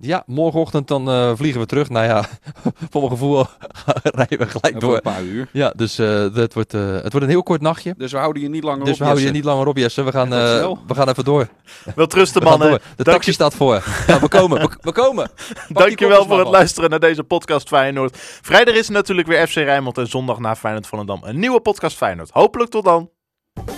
Ja, 0.00 0.22
morgenochtend 0.26 0.88
dan 0.88 1.10
eh, 1.10 1.32
vliegen 1.36 1.60
we 1.60 1.66
terug. 1.66 1.88
Nou 1.88 2.06
ja, 2.06 2.24
voor 2.90 3.00
mijn 3.00 3.12
gevoel 3.12 3.46
rijden 4.02 4.38
we 4.38 4.46
gelijk 4.46 4.80
door. 4.80 4.94
een 4.94 5.00
paar 5.00 5.22
uur. 5.22 5.48
Ja, 5.52 5.72
dus 5.76 5.98
eh, 5.98 6.34
het, 6.34 6.54
wordt, 6.54 6.74
eh, 6.74 6.92
het 6.92 7.12
wordt 7.12 7.22
een 7.22 7.28
heel 7.28 7.42
kort 7.42 7.60
nachtje. 7.60 7.94
Dus 7.96 8.12
we 8.12 8.18
houden 8.18 8.42
je 8.42 8.48
niet 8.48 8.62
langer 8.64 8.84
Dus 8.84 8.92
op. 8.92 8.98
we 8.98 9.04
houden 9.04 9.24
je 9.24 9.30
niet 9.30 9.44
langer 9.44 9.66
op, 9.66 9.76
Jesse. 9.76 10.02
We 10.02 10.12
gaan, 10.12 10.32
eh, 10.32 10.72
we 10.86 10.94
gaan 10.94 11.08
even 11.08 11.24
door. 11.24 11.48
Wel 11.94 12.06
trusten, 12.06 12.42
We 12.42 12.48
gaan 12.48 12.58
mannen. 12.58 12.78
door. 12.78 12.88
De 12.96 13.02
Dank 13.04 13.16
taxi 13.16 13.32
staat 13.32 13.54
voor. 13.54 13.84
Ja, 14.06 14.20
we 14.20 14.28
komen. 14.28 14.60
We, 14.60 14.76
we 14.80 14.92
komen. 14.92 15.30
Dankjewel 15.68 16.24
voor 16.24 16.34
het 16.36 16.42
man. 16.44 16.52
luisteren 16.52 16.90
naar 16.90 17.00
deze 17.00 17.22
podcast 17.24 17.68
Feyenoord. 17.68 18.16
Vrijdag 18.42 18.74
is 18.74 18.86
er 18.86 18.92
natuurlijk 18.92 19.28
weer 19.28 19.46
FC 19.46 19.54
Rijnmond 19.54 19.98
en 19.98 20.06
zondag 20.06 20.38
na 20.38 20.56
Feyenoord 20.56 20.86
Volendam 20.86 21.20
een 21.24 21.38
nieuwe 21.38 21.60
podcast 21.60 21.96
Feyenoord. 21.96 22.30
Hopelijk 22.32 22.70
tot 22.70 22.84
dan. 22.84 23.10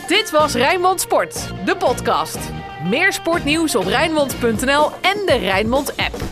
Dit 0.06 0.30
was 0.30 0.54
Rijnmond 0.54 1.00
Sport, 1.00 1.52
de 1.64 1.76
podcast. 1.76 2.59
Meer 2.88 3.12
sportnieuws 3.12 3.74
op 3.74 3.84
Rijnmond.nl 3.84 4.90
en 4.90 5.26
de 5.26 5.36
Rijnmond 5.40 5.96
app. 5.96 6.22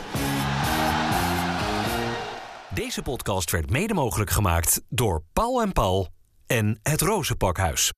Deze 2.74 3.02
podcast 3.02 3.50
werd 3.50 3.70
mede 3.70 3.94
mogelijk 3.94 4.30
gemaakt 4.30 4.82
door 4.88 5.22
Paul 5.32 5.62
en 5.62 5.72
Paul 5.72 6.08
en 6.46 6.78
het 6.82 7.00
Rozenpakhuis. 7.00 7.92